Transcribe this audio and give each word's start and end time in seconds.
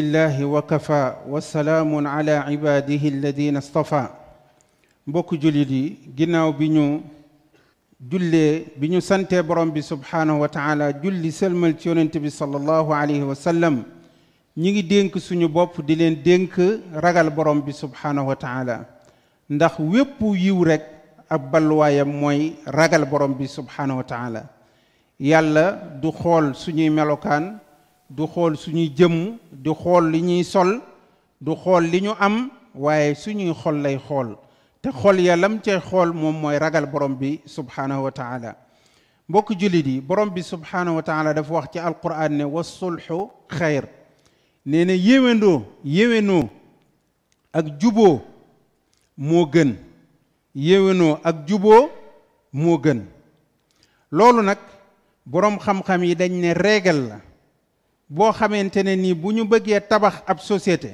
الله 0.00 0.40
وكفى 0.44 1.28
وسلام 1.28 2.06
على 2.06 2.32
عباده 2.48 3.02
الذين 3.14 3.56
اصطفى 3.60 4.08
بوك 5.06 5.34
جوليدي 5.36 5.84
غيناو 6.18 6.52
بينو 6.56 7.02
جولي 8.00 8.64
بينو 8.80 9.00
سانتي 9.04 9.42
بروم 9.44 9.70
بي 9.76 9.84
سبحانه 9.92 10.32
وتعالى 10.40 10.86
جولي 11.04 11.28
سلمل 11.30 11.72
تيونت 11.76 12.14
بي 12.24 12.30
صلى 12.32 12.56
الله 12.56 12.86
عليه 13.00 13.20
وسلم 13.30 13.74
نيغي 14.56 14.80
دينك 14.92 15.18
سونو 15.20 15.48
بوب 15.52 15.84
دي 15.86 15.92
لين 16.00 16.22
دينك 16.24 16.56
راغال 17.04 17.28
بروم 17.36 17.60
بي 17.60 17.72
سبحانه 17.76 18.24
وتعالى 18.28 18.76
نداخ 19.52 19.74
ويب 19.80 20.16
يو 20.22 20.62
رك 20.64 20.84
اب 21.30 21.50
بالوايا 21.52 22.04
موي 22.08 22.52
راغال 22.78 23.04
بروم 23.12 23.34
بي 23.36 23.44
سبحانه 23.58 23.94
وتعالى 24.00 24.42
يالا 25.20 25.64
دو 26.02 26.10
خول 26.16 26.56
سونو 26.56 26.86
ملوكان 26.96 27.44
du 28.16 28.26
xool 28.34 28.56
suñuy 28.56 28.92
jëm 28.96 29.36
du 29.50 29.74
xool 29.74 30.10
li 30.10 30.20
ñuy 30.22 30.44
sol 30.44 30.80
du 31.40 31.54
xool 31.56 31.84
li 31.90 32.00
ñu 32.02 32.10
am 32.20 32.50
waaye 32.74 33.14
suñuy 33.14 33.54
xol 33.62 33.80
lay 33.82 33.98
xool 34.08 34.36
te 34.82 34.90
xol 34.92 35.18
ya 35.20 35.34
lam 35.36 35.58
cay 35.60 35.80
xool 35.80 36.12
moom 36.12 36.40
mooy 36.40 36.58
ragal 36.58 36.84
borom 36.86 37.14
bi 37.18 37.38
subhanahu 37.46 38.02
wa 38.04 38.10
taala 38.12 38.56
mbokk 39.28 39.48
jullit 39.60 39.86
yi 39.86 40.00
borom 40.02 40.28
bi 40.34 40.42
subhanahu 40.42 40.96
wa 40.96 41.02
taala 41.02 41.32
dafa 41.32 41.54
wax 41.54 41.66
ci 41.72 41.78
alquran 41.78 42.32
ne 42.36 42.44
wasulxu 42.44 43.28
xayr 43.48 43.88
nee 44.66 44.84
na 44.84 44.92
yéwéndoo 44.92 45.62
yéwénoo 45.84 46.50
ak 47.52 47.66
juboo 47.80 48.20
moo 49.16 49.46
gën 49.46 49.74
yéwénoo 50.54 51.18
ak 51.24 51.46
juboo 51.48 51.88
moo 52.52 52.78
gën 52.78 53.02
loolu 54.10 54.42
nag 54.42 54.58
borom 55.26 55.58
xam-xam 55.58 56.04
yi 56.04 56.14
dañ 56.14 56.32
ne 56.40 56.52
régal 56.52 57.08
la 57.08 57.18
boo 58.12 58.30
xamante 58.32 58.82
ne 58.84 58.92
nii 58.96 59.14
bu 59.14 59.32
ñu 59.32 59.44
bëggee 59.48 59.80
tabax 59.88 60.14
ab 60.26 60.38
société 60.38 60.90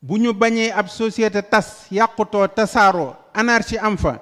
bu 0.00 0.16
ñu 0.22 0.32
bañee 0.32 0.72
ab 0.72 0.88
société 0.88 1.42
tas 1.42 1.84
yàqutoo 1.92 2.48
tasaaroo 2.48 3.12
anarchie 3.34 3.78
am 3.78 3.96
fa 3.98 4.14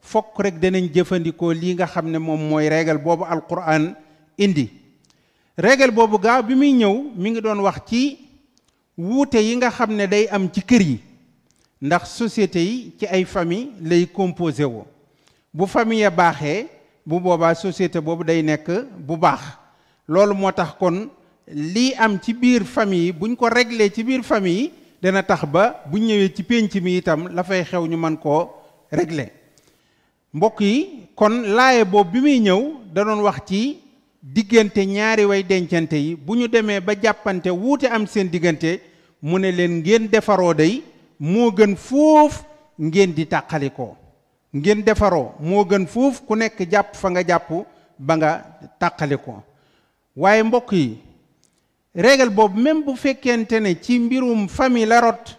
fok 0.00 0.40
rek 0.40 0.56
danañ 0.62 0.88
jëfandikoo 0.94 1.52
lii 1.52 1.74
nga 1.74 1.86
xam 1.86 2.08
ne 2.10 2.18
moom 2.18 2.40
mooy 2.48 2.68
régal 2.68 2.96
boobu 2.98 3.24
alquran 3.24 3.92
indi 4.38 4.70
régal 5.58 5.90
boobu 5.90 6.18
gaaw 6.18 6.42
bi 6.42 6.54
muy 6.54 6.72
ñëw 6.72 6.94
mi 7.16 7.30
ngi 7.30 7.40
doon 7.42 7.60
wax 7.60 7.78
ci 7.86 8.18
wuute 8.96 9.36
yi 9.38 9.56
nga 9.56 9.70
xam 9.70 9.92
ne 9.92 10.06
day 10.06 10.26
am 10.32 10.48
ci 10.48 10.62
kër 10.62 10.82
yi 10.82 10.98
ndax 11.82 12.02
société 12.16 12.60
yi 12.64 12.92
ci 12.98 13.06
ay 13.06 13.24
famille 13.24 13.68
lay 13.82 14.06
composé 14.06 14.64
woo 14.64 14.86
bu 15.52 15.66
famille 15.66 16.08
baaxee 16.10 16.66
bu 17.06 17.20
boobaa 17.20 17.52
société 17.54 18.00
boobu 18.00 18.24
day 18.24 18.42
nekk 18.42 18.70
bu 19.06 19.14
baax 19.16 19.40
loolu 20.08 20.34
moo 20.34 20.52
tax 20.52 20.72
kon 20.80 21.08
lii 21.48 21.94
am 21.98 22.16
ci 22.18 22.34
biir 22.34 22.62
famille 22.64 23.12
buñ 23.12 23.34
ko 23.36 23.48
réglé 23.48 23.90
ci 23.90 24.02
biir 24.04 24.22
yi 24.46 24.72
dana 25.02 25.22
tax 25.22 25.44
ba 25.44 25.82
buñ 25.90 26.02
ñëwee 26.06 26.32
ci 26.34 26.42
pénc 26.42 26.74
mi 26.82 26.96
itam 26.98 27.28
la 27.34 27.42
fay 27.42 27.64
xew 27.64 27.86
ñu 27.86 27.96
man 27.96 28.16
koo 28.16 28.50
regle 28.90 29.32
mbokk 30.32 30.60
yi 30.60 31.08
kon 31.14 31.42
laaye 31.54 31.84
boobu 31.84 32.10
bi 32.12 32.20
muy 32.20 32.38
ñëw 32.38 32.72
da 32.92 33.04
doon 33.04 33.20
wax 33.22 33.38
ci 33.46 33.80
diggante 34.22 34.78
ñaari 34.86 35.24
way 35.24 35.42
dencante 35.42 35.94
yi 35.96 36.14
bu 36.14 36.36
ñu 36.36 36.48
demee 36.48 36.80
ba 36.80 36.94
jàppante 37.00 37.48
wuute 37.50 37.86
am 37.86 38.06
seen 38.06 38.28
diggante 38.30 38.80
mu 39.20 39.38
ne 39.38 39.50
leen 39.50 39.78
ngeen 39.80 40.08
defaroo 40.08 40.54
day 40.54 40.82
moo 41.18 41.50
gën 41.50 41.74
foofu 41.76 42.44
ngeen 42.80 43.12
di 43.14 43.26
koo 43.76 43.96
ngeen 44.54 44.82
defaroo 44.84 45.32
moo 45.40 45.64
gën 45.64 45.86
foofu 45.86 46.22
ku 46.24 46.34
nekk 46.36 46.70
jàpp 46.70 46.94
fa 46.96 47.08
nga 47.10 47.22
jàppu 47.26 47.64
ba 47.98 48.14
nga 48.16 48.58
tàqalikoo 48.78 49.42
waaye 50.16 50.42
mbokk 50.42 50.72
yi 50.72 50.98
régal 51.94 52.30
boobu 52.30 52.60
même 52.60 52.84
bu 52.84 52.96
fekkente 52.96 53.52
ne 53.52 53.74
ci 53.80 53.98
mbirum 53.98 54.48
famille 54.48 54.86
larot 54.86 55.08
rot 55.12 55.36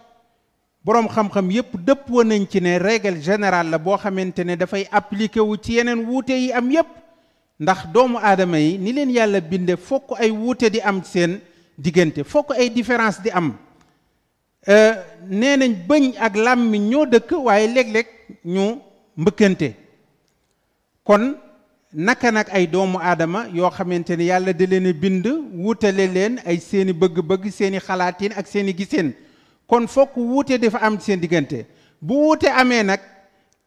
boroom 0.84 1.08
xam-xam 1.08 1.50
yépp 1.50 1.76
dëppoo 1.84 2.22
nañ 2.24 2.46
ci 2.48 2.60
ne 2.60 2.78
régal 2.78 3.20
générale 3.20 3.70
la 3.70 3.78
boo 3.78 3.96
xamante 3.96 4.38
ne 4.44 4.54
dafay 4.56 4.86
appliqué 4.90 5.40
wu 5.40 5.56
ci 5.60 5.72
yeneen 5.74 6.04
wuute 6.04 6.30
yi 6.32 6.52
am 6.52 6.70
yépp 6.70 6.86
ndax 7.60 7.88
doomu 7.92 8.18
aadama 8.22 8.58
yi 8.60 8.78
ni 8.78 8.92
leen 8.92 9.10
yàlla 9.10 9.40
binde 9.40 9.76
fokk 9.76 10.20
ay 10.20 10.30
wuute 10.30 10.70
di 10.70 10.80
am 10.80 11.02
seen 11.02 11.40
diggante 11.76 12.22
fokk 12.24 12.50
ay 12.56 12.70
différence 12.70 13.20
di 13.20 13.30
am 13.30 13.52
euh, 14.68 14.92
nee 15.28 15.56
nañ 15.56 15.74
bëñ 15.88 16.12
ak 16.20 16.34
làmmiñ 16.36 16.88
ñoo 16.88 17.06
dëkk 17.06 17.32
waaye 17.32 17.66
léeg-léeg 17.68 18.06
ñu 18.44 18.78
mbëkkante 19.16 19.72
kon 21.04 21.34
naka 21.94 22.30
nag 22.34 22.50
ay 22.50 22.66
doomu 22.66 22.98
aadama 22.98 23.46
yoo 23.54 23.70
xamante 23.70 24.12
ne 24.18 24.24
yàlla 24.26 24.52
di 24.52 24.66
leen 24.66 24.92
bind 24.92 25.26
wutale 25.54 26.06
leen 26.12 26.40
ay 26.44 26.58
seeni 26.58 26.92
bëgg-bëgg 26.92 27.48
seeni 27.52 27.78
xalaatin 27.80 28.34
ak 28.36 28.46
seeni 28.46 28.74
giseen 28.74 29.12
kon 29.68 29.86
fokk 29.86 30.16
wuute 30.16 30.58
dafa 30.58 30.78
am 30.82 30.98
seen 31.00 31.20
diggante 31.20 31.64
bu 32.02 32.14
wuute 32.14 32.50
amee 32.50 32.82
nag 32.82 33.00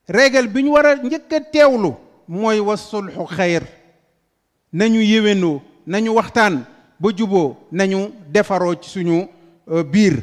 régal 0.09 0.47
bi 0.47 0.61
ñu 0.61 0.73
war 0.73 0.85
a 0.85 0.95
njëkk 0.95 1.31
a 1.33 1.39
teewlu 1.39 1.95
mooy 2.27 2.59
wasulxu 2.59 3.23
xayr 3.29 3.63
nañu 4.73 4.99
yéwénoo 4.99 5.61
nañu 5.87 6.11
waxtaan 6.13 6.65
ba 6.99 7.09
juboo 7.15 7.55
nañu 7.71 8.11
defaroo 8.29 8.75
ci 8.81 8.89
suñu 8.89 9.27
euh, 9.71 9.83
biir 9.83 10.15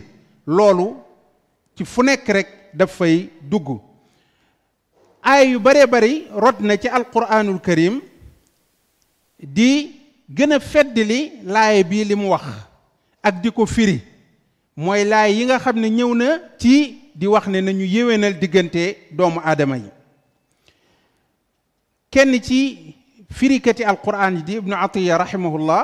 loolu 0.47 0.97
ci 1.75 1.85
fu 1.87 2.03
nekk 2.03 2.29
rek 2.29 2.49
dafay 2.75 3.31
dugg 3.41 3.81
aay 5.31 5.53
yu 5.53 5.59
baree 5.61 5.87
bari 5.87 6.25
rot 6.43 6.61
na 6.61 6.77
ci 6.77 6.89
alquranul 6.89 7.61
karim 7.61 8.03
di 9.55 9.71
gën 10.37 10.53
a 10.53 10.61
feddali 10.61 11.21
laaye 11.55 11.85
bii 11.91 12.05
li 12.09 12.15
mu 12.15 12.29
wax 12.35 12.47
ak 13.29 13.37
di 13.43 13.49
ko 13.57 13.65
firi 13.67 13.97
mooy 14.77 15.03
laay 15.11 15.33
yi 15.37 15.45
nga 15.47 15.59
xam 15.65 15.77
ne 15.83 15.89
ñëw 15.99 16.13
na 16.21 16.29
ci 16.61 16.75
di 17.19 17.27
wax 17.27 17.45
ne 17.49 17.59
nañu 17.61 17.87
yéwénal 17.95 18.35
diggante 18.41 18.85
doomu 19.17 19.41
aadama 19.41 19.77
yi 19.77 19.91
kenn 22.13 22.33
ci 22.43 22.61
firikati 23.33 23.83
alquran 23.85 24.37
yi 24.37 24.43
di 24.47 24.53
ibnu 24.61 24.75
atiya 24.77 25.19
rahimahullah 25.25 25.81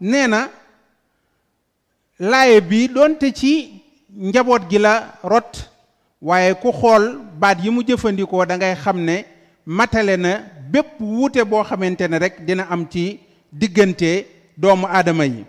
nee 0.00 0.26
na 0.26 0.40
laaye 2.20 2.60
bii 2.60 2.88
doonte 2.94 3.32
ci 3.32 3.52
njaboot 4.10 4.62
gi 4.70 4.78
la 4.78 4.94
rot 5.22 5.71
waaye 6.22 6.52
ku 6.62 6.68
xool 6.78 7.04
baat 7.40 7.58
yi 7.64 7.70
mu 7.74 7.80
jëfandikoo 7.88 8.46
da 8.46 8.54
ngay 8.56 8.74
xam 8.82 8.98
ne 9.08 9.16
matale 9.66 10.16
na 10.16 10.30
bépp 10.72 11.00
wuute 11.00 11.42
boo 11.50 11.62
xamante 11.68 12.04
ne 12.08 12.16
rek 12.24 12.34
dina 12.46 12.62
am 12.70 12.86
ci 12.92 13.18
diggante 13.52 14.10
doomu 14.56 14.86
aadama 14.86 15.24
yi 15.26 15.44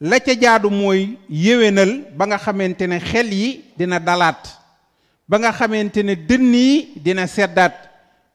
la 0.00 0.18
ca 0.18 0.32
jaadu 0.40 0.68
mooy 0.70 1.18
yéwénal 1.30 1.90
ba 2.16 2.26
nga 2.26 2.38
xamante 2.44 2.84
ne 2.88 2.98
xel 2.98 3.32
yi 3.32 3.60
dina 3.78 3.98
dalaat 4.00 4.42
ba 5.28 5.36
nga 5.38 5.52
xamante 5.52 6.00
ne 6.02 6.14
dënn 6.28 6.54
yi 6.54 6.88
dina 7.04 7.26
seddaat 7.26 7.74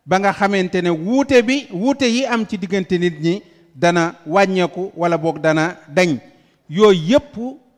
ba 0.06 0.18
nga 0.20 0.32
xamante 0.40 0.80
ne 0.82 0.90
wuute 0.90 1.38
bi 1.48 1.68
wuute 1.72 2.06
yi 2.16 2.26
am 2.26 2.46
ci 2.50 2.58
diggante 2.58 2.96
nit 2.98 3.20
ñi 3.22 3.42
dana 3.76 4.16
wàññeeku 4.26 4.92
wala 4.96 5.18
boog 5.18 5.38
dana 5.44 5.76
dañ 5.96 6.16
yooyu 6.70 7.04
yépp 7.12 7.34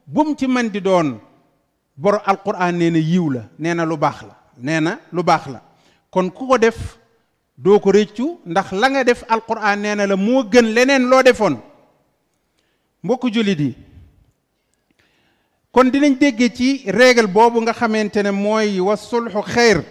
bum 0.07 0.35
ci 0.35 0.47
mën 0.47 0.69
di 0.69 0.79
doon 0.81 1.17
boro 1.99 2.19
alquran 2.25 2.75
nee 2.79 2.91
na 2.91 2.97
yiw 2.99 3.27
la 3.29 3.41
nee 3.59 3.73
na 3.75 3.83
lu 3.85 3.97
baax 3.97 4.21
la 4.23 4.33
nee 4.61 4.79
na 4.79 4.97
lu 5.11 5.19
baax 5.23 5.43
la 5.51 5.59
kon 6.09 6.29
ku 6.31 6.47
ko 6.47 6.57
def 6.57 6.95
doo 7.57 7.79
ko 7.79 7.91
réccu 7.91 8.39
ndax 8.45 8.71
la 8.71 8.87
nga 8.89 9.03
def 9.03 9.23
alquran 9.27 9.79
nee 9.83 9.95
na 9.95 10.05
la 10.07 10.15
moo 10.15 10.43
gën 10.47 10.65
leneen 10.75 11.07
loo 11.11 11.21
defoon 11.21 11.57
mbokku 13.03 13.27
jullit 13.33 13.59
yi 13.59 13.73
kon 15.73 15.91
dinañ 15.91 16.15
déggee 16.19 16.49
ci 16.55 16.69
règle 16.87 17.27
boobu 17.27 17.59
nga 17.61 17.73
xamante 17.73 18.23
ne 18.23 18.31
mooy 18.31 18.79
wa 18.79 18.95
sulxu 18.95 19.41
xeyr 19.53 19.83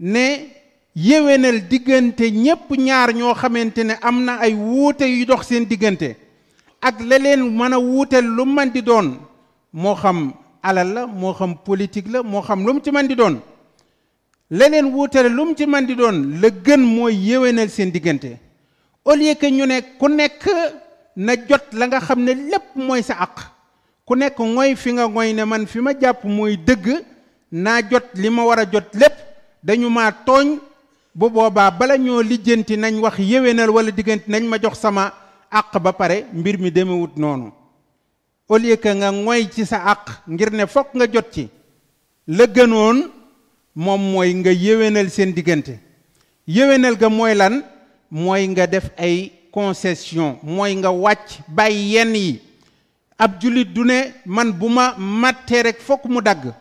ne 0.00 0.48
yéwénal 0.96 1.60
diggante 1.68 2.24
ñépp 2.32 2.70
ñaar 2.78 3.12
ñoo 3.14 3.34
xamante 3.34 3.84
ne 3.84 3.94
am 4.00 4.24
na 4.24 4.38
ay 4.40 4.54
wuute 4.54 5.02
yu 5.04 5.26
dox 5.26 5.42
seen 5.48 5.66
diggante 5.66 6.16
ak 6.80 6.96
la 7.00 7.18
leen 7.18 7.42
mën 7.50 7.72
a 7.74 7.78
wuutel 7.78 8.24
lu 8.24 8.44
man 8.46 8.72
di 8.72 8.80
doon 8.82 9.18
moo 9.72 9.94
xam 9.94 10.32
alal 10.64 10.88
la 10.96 11.06
moo 11.06 11.34
xam 11.38 11.52
politique 11.66 12.08
la 12.10 12.22
moo 12.22 12.40
xam 12.42 12.64
lu 12.66 12.72
mu 12.72 12.80
ci 12.82 12.90
man 12.90 13.06
di 13.06 13.14
doon 13.14 13.36
leneen 14.50 14.86
wuutale 14.86 15.28
lu 15.28 15.44
mu 15.48 15.54
ci 15.54 15.66
man 15.66 15.82
di 15.86 15.94
doon 15.94 16.40
la 16.40 16.48
gën 16.48 16.80
mooy 16.80 17.14
yéwénal 17.28 17.68
seen 17.68 17.90
diggante 17.92 18.26
au 19.04 19.14
lieu 19.14 19.34
que 19.34 19.46
ñu 19.46 19.66
ne 19.66 19.80
ku 19.98 20.08
nekk 20.08 20.46
na 21.16 21.34
jot 21.48 21.64
la 21.72 21.86
nga 21.86 22.00
xam 22.00 22.20
ne 22.24 22.32
lépp 22.32 22.74
mooy 22.76 23.02
sa 23.02 23.14
àq 23.24 23.36
ku 24.06 24.14
nekk 24.16 24.38
ngoy 24.40 24.74
fi 24.76 24.92
nga 24.94 25.06
ngoy 25.08 25.32
ne 25.34 25.44
man 25.44 25.66
fi 25.66 25.80
ma 25.80 25.90
jàpp 26.00 26.24
mooy 26.24 26.56
dëgg 26.56 27.04
naa 27.52 27.82
jot 27.90 28.06
li 28.14 28.30
ma 28.30 28.44
war 28.44 28.58
a 28.60 28.64
jot 28.64 28.88
lépp 28.94 29.16
dañu 29.62 29.90
maa 29.90 30.12
tooñ 30.26 30.58
bu 31.14 31.28
boobaa 31.30 31.70
bala 31.70 31.96
ñoo 31.98 32.22
lijjanti 32.22 32.76
nañ 32.78 33.00
wax 33.00 33.18
yéwénal 33.18 33.68
wala 33.70 33.90
diggante 33.90 34.24
nañ 34.28 34.44
ma 34.48 34.56
jox 34.58 34.78
sama 34.78 35.12
àq 35.50 35.78
ba 35.78 35.92
pare 35.92 36.24
mbir 36.32 36.58
mi 36.58 36.70
demewut 36.72 37.12
noonu 37.16 37.52
au 38.48 38.56
lieu 38.58 38.76
que 38.76 38.88
nga 38.92 39.10
ngoy 39.10 39.46
ci 39.50 39.64
sa 39.64 39.78
àq 39.86 40.22
ngir 40.28 40.50
ne 40.52 40.66
fokk 40.66 40.94
nga 40.94 41.06
jot 41.06 41.30
ci 41.32 41.48
la 42.26 42.44
gënoon 42.46 43.10
moom 43.74 44.02
mooy 44.12 44.34
nga 44.34 44.50
yéwénal 44.52 45.08
seen 45.10 45.32
diggante 45.32 45.78
yéwénal 46.46 46.96
ga 46.98 47.08
mooy 47.08 47.34
lan 47.34 47.62
mooy 48.10 48.46
nga 48.48 48.66
def 48.66 48.90
ay 48.98 49.32
concession 49.50 50.36
mooy 50.42 50.74
nga 50.76 50.90
wàcc 50.90 51.40
bàyyi 51.48 51.92
yenn 51.94 52.14
yi 52.14 52.40
ab 53.18 53.40
jullit 53.40 53.64
du 53.72 53.80
ne 53.84 54.12
man 54.26 54.52
bu 54.52 54.68
ma 54.68 54.94
màttee 54.98 55.62
rek 55.62 55.80
fok 55.80 56.04
mu 56.04 56.20
dagg 56.20 56.52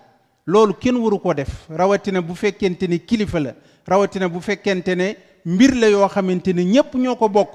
loolu 0.46 0.74
kenn 0.80 0.96
waru 0.96 1.20
koo 1.20 1.34
def 1.34 1.68
rawatina 1.70 2.22
bu 2.22 2.34
fekkente 2.34 2.88
ni 2.88 3.00
kilifa 3.00 3.40
la 3.42 3.54
rawatina 3.86 4.30
bu 4.30 4.40
fekkente 4.40 4.96
ne 4.96 5.18
mbir 5.46 5.76
la 5.76 5.88
yoo 5.90 6.08
xamante 6.08 6.54
ne 6.56 6.64
ñépp 6.64 6.96
ñoo 6.96 7.16
ko 7.18 7.28
bokk 7.30 7.50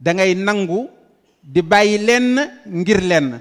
da 0.00 0.12
ngay 0.12 0.34
nangu 0.34 0.90
di 1.42 1.62
bàyyi 1.62 1.98
lenn 1.98 2.40
ngir 2.70 3.00
lenn 3.02 3.40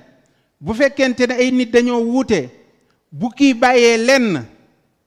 bu 0.61 0.73
fekkente 0.73 1.25
ne 1.27 1.33
ay 1.33 1.51
nit 1.51 1.71
dañoo 1.73 2.01
wuute 2.05 2.49
bu 3.11 3.27
kii 3.37 3.53
bàyyee 3.53 3.97
lenn 3.97 4.37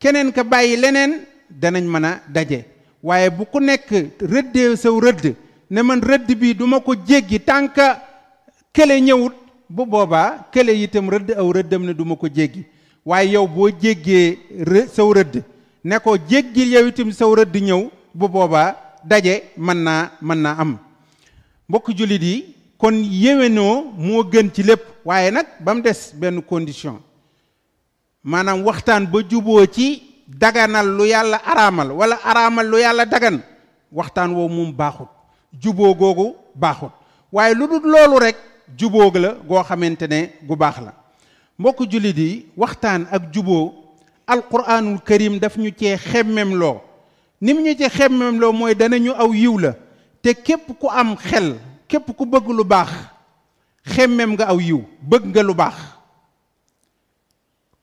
keneen 0.01 0.33
ka 0.33 0.43
bàyyi 0.45 0.77
leneen 0.83 1.12
danañ 1.61 1.85
mën 1.93 2.05
a 2.05 2.21
daje 2.35 2.59
waaye 3.03 3.31
bu 3.31 3.45
ku 3.53 3.61
nekk 3.61 3.91
rëddee 4.33 4.77
saw 4.77 4.97
rëdd 5.01 5.35
ne 5.71 5.81
man 5.83 6.01
rëdd 6.03 6.29
bi 6.41 6.55
du 6.59 6.67
ma 6.67 6.81
ko 6.81 6.95
jéggi 7.06 7.39
que 7.77 7.87
kële 8.73 9.01
ñëwut 9.01 9.35
bu 9.71 9.87
boobaa 9.87 10.47
kële 10.53 10.73
itam 10.83 11.06
rëdd 11.09 11.31
aw 11.39 11.53
rëddam 11.53 11.83
ne 11.87 11.93
du 11.95 12.05
ma 12.05 12.17
ko 12.17 12.27
jéggi 12.29 12.65
waaye 13.06 13.31
yow 13.33 13.47
boo 13.47 13.71
jéggee 13.83 14.37
saw 14.93 15.12
rëdd 15.12 15.43
ne 15.85 15.99
ko 15.99 16.17
jéggil 16.31 16.69
yow 16.75 16.87
itam 16.89 17.12
saw 17.12 17.33
rëdd 17.35 17.55
ñëw 17.69 17.83
bu 18.15 18.27
boobaa 18.29 18.77
daje 19.05 19.35
mën 19.56 19.77
naa 19.85 20.11
mën 20.23 20.39
naa 20.43 20.56
am 20.62 20.77
mbokk 21.69 21.95
jullit 21.97 22.23
yi 22.23 22.37
kon 22.79 22.94
yéwénoo 23.05 23.93
moo 23.99 24.25
gën 24.25 24.50
ci 24.53 24.62
lépp 24.62 24.82
waaye 25.05 25.31
nag 25.31 25.47
ba 25.61 25.75
mu 25.75 25.81
des 25.82 26.12
benn 26.15 26.43
condition 26.43 27.00
maanaam 28.23 28.62
waxtaan 28.65 29.06
ba 29.06 29.21
juboo 29.29 29.65
ci 29.71 30.03
daganal 30.29 30.87
lu 30.97 31.05
yàlla 31.06 31.37
araamal 31.44 31.93
wala 31.93 32.17
araamal 32.25 32.67
lu 32.69 32.79
yàlla 32.79 33.06
dagan 33.06 33.38
waxtaan 33.93 34.32
woo 34.35 34.49
moom 34.49 34.73
baaxut 34.73 35.09
juboo 35.61 35.94
googu 35.94 36.35
baaxut 36.55 36.91
waaye 37.32 37.55
lu 37.55 37.69
dul 37.69 37.82
loolu 37.91 38.19
rek 38.21 38.37
juboo 38.77 39.11
la 39.15 39.35
goo 39.49 39.62
xamante 39.62 40.03
ne 40.11 40.31
gu 40.43 40.56
baax 40.56 40.77
la 40.81 40.93
mbokk 41.59 41.88
jullit 41.91 42.19
yi 42.19 42.47
waxtaan 42.56 43.06
ak 43.11 43.32
juboo 43.32 43.73
alquranul 44.27 45.00
karim 45.05 45.38
daf 45.38 45.56
ñu 45.56 45.70
cee 45.79 45.97
xemmem 45.97 46.55
loo 46.56 46.81
mu 47.41 47.53
ñu 47.62 47.75
ci 47.79 47.88
xemmem 47.88 48.38
loo 48.41 48.53
mooy 48.53 48.75
danañu 48.75 49.12
aw 49.12 49.32
yiw 49.32 49.59
la 49.59 49.75
te 50.23 50.35
képp 50.35 50.73
ku 50.81 50.88
am 50.88 51.15
xel 51.17 51.55
képp 51.89 52.09
ku 52.17 52.25
bëgg 52.27 52.47
lu 52.57 52.65
baax 52.65 52.91
xemmem 53.93 54.31
nga 54.33 54.45
aw 54.53 54.59
yiw 54.69 54.81
bëgg 55.09 55.25
nga 55.31 55.43
lu 55.43 55.55
baax 55.55 55.75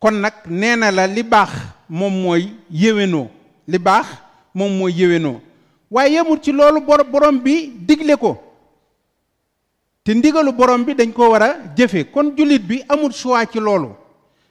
kon 0.01 0.11
nag 0.21 0.33
nee 0.47 0.75
na 0.75 0.91
la 0.91 1.05
li 1.15 1.23
baax 1.23 1.49
moom 1.89 2.13
mooy 2.23 2.43
yéwénoo 2.71 3.27
li 3.71 3.77
baax 3.77 4.05
moom 4.53 4.71
mooy 4.77 4.91
yéwénoo 4.97 5.37
waaye 5.91 6.11
yemul 6.13 6.39
ci 6.43 6.51
loolu 6.51 6.81
borom 7.11 7.39
bi 7.39 7.53
digle 7.87 8.15
ko 8.17 8.37
te 10.03 10.11
ndigalu 10.13 10.51
borom 10.51 10.83
bi 10.85 10.93
dañ 10.95 11.11
ko 11.13 11.29
war 11.29 11.43
a 11.43 11.49
jëfe 11.77 12.03
kon 12.11 12.33
jullit 12.37 12.59
bi 12.63 12.83
amul 12.89 13.11
choix 13.13 13.45
ci 13.51 13.59
loolu 13.59 13.89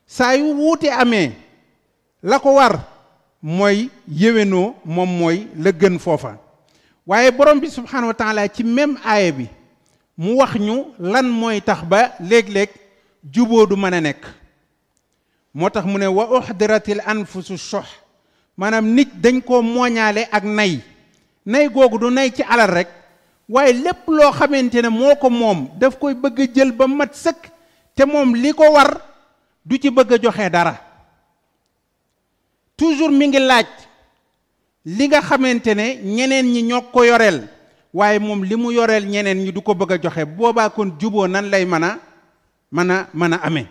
saa 0.07 0.35
yu 0.37 0.45
wuute 0.55 0.91
amee 0.91 1.33
la 2.23 2.39
ko 2.39 2.55
war 2.55 2.79
mooy 3.43 3.89
yéwénoo 4.09 4.75
moom 4.85 5.11
mooy 5.19 5.47
la 5.57 5.73
gën 5.73 5.99
foofa 5.99 6.39
waaye 7.11 7.31
borom 7.33 7.59
bi 7.61 7.67
subhanahu 7.71 8.07
wa 8.15 8.15
taala 8.15 8.47
ci 8.49 8.63
même 8.63 8.97
aaya 9.05 9.33
bi 9.33 9.49
mu 10.17 10.35
wax 10.39 10.55
ñu 10.55 10.77
lan 11.01 11.27
mooy 11.27 11.61
tax 11.61 11.83
ba 11.85 12.13
léeg-léeg 12.21 12.71
juboo 13.35 13.67
du 13.67 13.75
mën 13.77 13.93
a 13.95 14.01
nekk 14.01 14.23
moo 15.53 15.69
tax 15.71 15.85
mu 15.87 15.99
ne 15.99 16.07
wa 16.07 16.39
uxdiratil 16.39 17.01
anfusu 17.05 17.57
shox 17.59 17.89
maanaam 18.57 18.87
nit 18.95 19.09
dañ 19.23 19.43
koo 19.43 19.61
mooñaale 19.63 20.29
ak 20.31 20.45
nay 20.45 20.81
nay 21.47 21.69
googu 21.69 21.99
du 21.99 22.11
nay 22.15 22.31
ci 22.31 22.43
alal 22.49 22.71
rek 22.71 22.89
waaye 23.49 23.73
lépp 23.73 24.07
loo 24.07 24.31
xamante 24.31 24.81
ne 24.83 24.89
moo 24.89 25.17
ko 25.17 25.29
moom 25.31 25.69
daf 25.81 25.99
koy 25.99 26.15
bëgg 26.15 26.39
a 26.43 26.47
jël 26.55 26.71
ba 26.73 26.87
mat 26.87 27.13
sëkk 27.15 27.51
te 27.95 28.05
moom 28.07 28.37
li 28.37 28.53
ko 28.53 28.65
war 28.73 29.01
du 29.67 29.77
ci 29.83 29.91
bëgg 29.91 30.13
a 30.13 30.19
joxe 30.23 30.49
dara 30.51 30.77
toujours 32.77 33.11
mi 33.11 33.27
ngi 33.27 33.41
laaj 33.43 33.67
li 34.85 35.09
nga 35.09 35.21
xamante 35.21 35.75
ne 35.75 35.97
ñeneen 36.03 36.47
ñi 36.47 36.63
ñoo 36.63 36.81
ko 36.93 37.05
yoreel 37.05 37.49
waaye 37.95 38.19
moom 38.19 38.43
li 38.45 38.57
mu 38.57 38.71
yoreel 38.73 39.05
ñeneen 39.07 39.45
ñi 39.45 39.53
du 39.53 39.61
ko 39.61 39.75
bëgg 39.75 39.91
a 39.93 39.99
joxe 40.03 40.25
boobaa 40.25 40.71
kon 40.71 40.93
juboo 41.01 41.27
nan 41.29 41.51
lay 41.51 41.65
mën 41.65 41.83
a 41.85 41.99
mën 42.73 42.91
a 42.91 43.09
mën 43.15 43.33
a 43.35 43.41
amee 43.43 43.67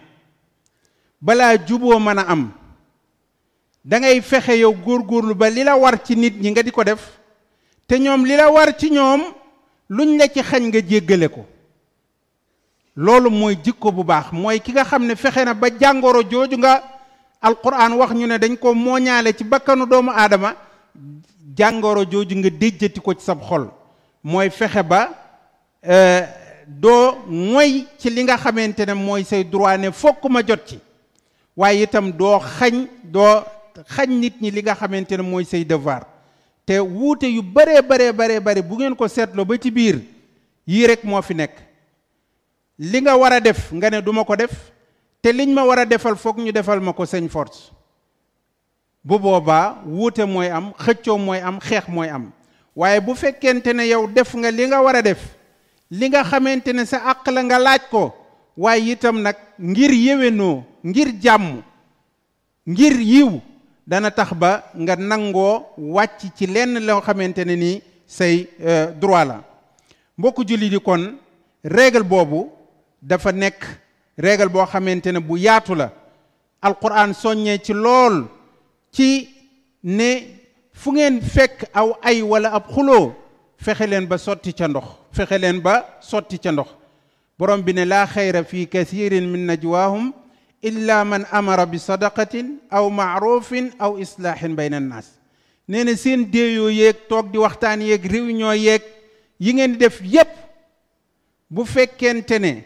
balaa 1.22 1.58
juboo 1.66 1.98
mën 2.00 2.18
a 2.20 2.26
am 2.28 2.52
da 3.84 4.00
ngay 4.00 4.22
fexe 4.22 4.60
yow 4.60 4.74
góorgóorlu 4.74 5.34
ba 5.34 5.50
li 5.50 5.64
la 5.64 5.76
war 5.76 5.98
ci 6.06 6.16
nit 6.16 6.38
ñi 6.40 6.52
nga 6.52 6.62
di 6.62 6.72
ko 6.72 6.84
def 6.84 7.20
te 7.88 7.98
ñoom 8.00 8.26
li 8.26 8.36
la 8.36 8.52
war 8.52 8.78
ci 8.78 8.92
ñoom 8.92 9.22
luñ 9.90 10.18
la 10.18 10.28
ci 10.28 10.42
xañ 10.44 10.64
nga 10.68 10.80
jéggale 10.80 11.28
ko 11.28 11.44
loolu 12.96 13.32
mooy 13.32 13.58
jikko 13.64 13.92
bu 13.92 14.04
baax 14.04 14.32
mooy 14.32 14.60
ki 14.60 14.72
nga 14.74 14.84
xam 14.86 15.06
ne 15.08 15.16
fexe 15.16 15.44
na 15.44 15.56
ba 15.56 15.70
jàngoro 15.72 16.22
jooju 16.22 16.58
nga 16.58 16.84
alquran 17.42 17.94
wax 17.94 18.12
ñu 18.14 18.28
ne 18.28 18.38
dañ 18.38 18.58
ko 18.58 18.76
mooñaale 18.76 19.34
ci 19.34 19.44
bakkanu 19.44 19.86
doomu 19.88 20.12
aadama 20.12 20.69
jàngoro 21.58 22.04
jooju 22.06 22.36
nga 22.38 22.50
déjjati 22.50 23.00
ko 23.00 23.14
ci 23.14 23.24
sab 23.26 23.42
xol 23.42 23.68
mooy 24.24 24.50
fexe 24.50 24.84
ba 24.84 25.02
euh, 25.84 26.22
doo 26.68 27.18
mooy 27.28 27.86
ci 27.98 28.10
li 28.10 28.24
nga 28.24 28.38
xamante 28.38 28.80
ne 28.86 28.94
mooy 28.94 29.24
say 29.24 29.44
droit 29.44 29.78
ne 29.78 29.92
fokk 29.92 30.24
ma 30.30 30.44
jot 30.46 30.66
ci 30.66 30.80
waaye 31.58 31.84
itam 31.84 32.12
doo 32.12 32.40
xañ 32.40 32.88
doo 33.04 33.44
xañ 33.88 34.10
nit 34.10 34.42
ñi 34.42 34.52
li 34.52 34.62
nga 34.62 34.76
xamante 34.76 35.12
ne 35.18 35.24
mooy 35.24 35.46
say 35.46 35.66
devoir 35.66 36.04
te 36.66 36.80
wuute 36.80 37.24
yu 37.26 37.42
baree 37.42 37.82
baree 37.82 38.12
baree 38.12 38.40
bari 38.40 38.62
bu 38.62 38.76
ngeen 38.76 38.96
ko 38.96 39.08
seetloo 39.08 39.46
ba 39.46 39.58
ci 39.58 39.72
biir 39.72 40.02
yii 40.68 40.88
rek 40.88 41.04
moo 41.04 41.22
fi 41.22 41.34
nekk 41.36 41.56
li 42.78 43.02
nga 43.02 43.16
war 43.16 43.34
a 43.34 43.40
def 43.40 43.72
nga 43.74 43.90
ne 43.90 44.02
duma 44.02 44.24
ko 44.24 44.36
def 44.36 44.72
te 45.22 45.32
liñ 45.32 45.54
ma 45.54 45.64
war 45.66 45.80
a 45.80 45.86
defal 45.86 46.16
foog 46.16 46.38
ñu 46.40 46.52
defal 46.52 46.80
ma 46.80 46.94
ko 46.94 47.06
seen 47.06 47.28
force 47.30 47.72
bu 49.10 49.18
boobaa 49.24 49.74
wuute 49.90 50.24
mooy 50.28 50.50
am 50.52 50.68
xëccoo 50.84 51.18
mooy 51.18 51.42
am 51.42 51.58
xeex 51.68 51.86
mooy 51.88 52.10
am 52.10 52.30
waaye 52.76 53.00
bu 53.02 53.16
fekkente 53.16 53.74
ne 53.74 53.84
yow 53.90 54.06
def 54.08 54.36
nga 54.36 54.52
li 54.52 54.68
nga 54.68 54.82
war 54.84 54.96
a 54.96 55.02
def 55.02 55.20
li 55.90 56.10
nga 56.10 56.24
xamante 56.24 56.68
ne 56.74 56.86
sa 56.86 56.98
àq 57.12 57.26
la 57.34 57.42
nga 57.44 57.58
laaj 57.60 57.82
ko 57.92 58.14
waaye 58.58 58.92
itam 58.94 59.20
nag 59.22 59.36
ngir 59.60 59.92
yéwénoo 60.06 60.64
ngir 60.86 61.10
jàmm 61.24 61.62
ngir 62.68 63.00
yiw 63.12 63.32
dana 63.88 64.12
tax 64.12 64.30
ba 64.34 64.52
nga 64.78 64.96
nangoo 64.96 65.66
wàcc 65.78 66.22
ci 66.38 66.46
lenn 66.48 66.78
loo 66.88 67.02
xamante 67.02 67.42
ne 67.46 67.56
ni 67.56 67.82
say 68.06 68.48
euh, 68.64 68.92
droit 69.02 69.26
la 69.26 69.42
mbokku 70.18 70.46
julli 70.48 70.70
di 70.70 70.80
kon 70.80 71.18
règle 71.64 72.04
boobu 72.04 72.50
dafa 73.02 73.32
nekk 73.32 73.58
règle 74.18 74.50
boo 74.50 74.66
xamante 74.66 75.08
ne 75.12 75.20
bu 75.20 75.38
yaatu 75.38 75.74
la 75.76 75.90
alquran 76.62 77.14
soññee 77.14 77.58
ci 77.58 77.74
lool 77.74 78.26
ci 78.92 79.30
ne 79.84 80.12
fu 80.74 80.92
ngeen 80.94 81.22
fekk 81.22 81.58
aw 81.74 81.90
ay 82.02 82.22
wala 82.22 82.50
ab 82.54 82.66
xuloo 82.74 83.14
fexe 83.58 83.88
leen 83.88 84.06
ba 84.08 84.18
sotti 84.18 84.52
ca 84.54 84.68
ndox 84.68 84.88
fexe 85.18 85.38
leen 85.38 85.60
ba 85.66 85.74
sotti 86.02 86.38
ca 86.44 86.52
ndox 86.52 86.68
borom 87.38 87.62
bi 87.66 87.74
ne 87.74 87.86
laa 87.86 88.06
xayra 88.08 88.44
fi 88.44 88.68
kathirin 88.74 89.30
min 89.32 89.46
najwaahum 89.48 90.14
illa 90.62 91.06
man 91.06 91.26
amara 91.32 91.66
bi 91.66 91.78
sadaqatin 91.80 92.48
aw 92.78 92.86
maarufin 92.90 93.68
aw 93.86 93.92
islaahin 94.04 94.56
bayna 94.58 94.78
annaas 94.78 95.08
nee 95.70 95.84
na 95.84 95.96
seen 95.96 96.26
déeyoo 96.34 96.70
yeeg 96.70 96.98
toog 97.10 97.32
di 97.32 97.38
waxtaan 97.38 97.82
yeeg 97.82 98.04
réunion 98.12 98.56
yeeg 98.68 98.82
yi 99.40 99.54
ngeen 99.54 99.78
def 99.80 100.02
yépp 100.14 100.34
bu 101.50 101.64
fekkente 101.66 102.40
ne 102.40 102.64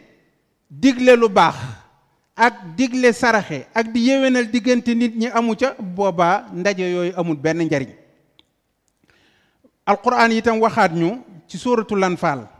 digle 0.70 1.14
lu 1.16 1.28
baax 1.28 1.56
ak 2.34 2.74
digle 2.74 3.14
saraxe 3.14 3.70
ak 3.70 3.86
di 3.94 4.10
yéwénal 4.10 4.50
diggante 4.50 4.90
nit 4.90 5.14
ñi 5.14 5.30
amu 5.30 5.54
ca 5.54 5.74
boobaa 5.78 6.50
ndaje 6.52 6.82
yooyu 6.90 7.14
amul 7.16 7.36
benn 7.38 7.62
njariñ 7.64 7.90
alquran 9.86 10.32
itam 10.34 10.58
waxaat 10.58 10.92
ñu 10.98 11.22
ci 11.48 11.56
suuratul 11.58 12.02
anfaal 12.02 12.50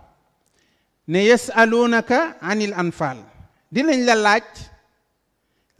ne 1.10 1.26
yasaluunaka 1.26 2.38
anil 2.40 2.70
anfaal 2.74 3.18
dinañ 3.74 4.00
la 4.06 4.14
laaj 4.14 4.46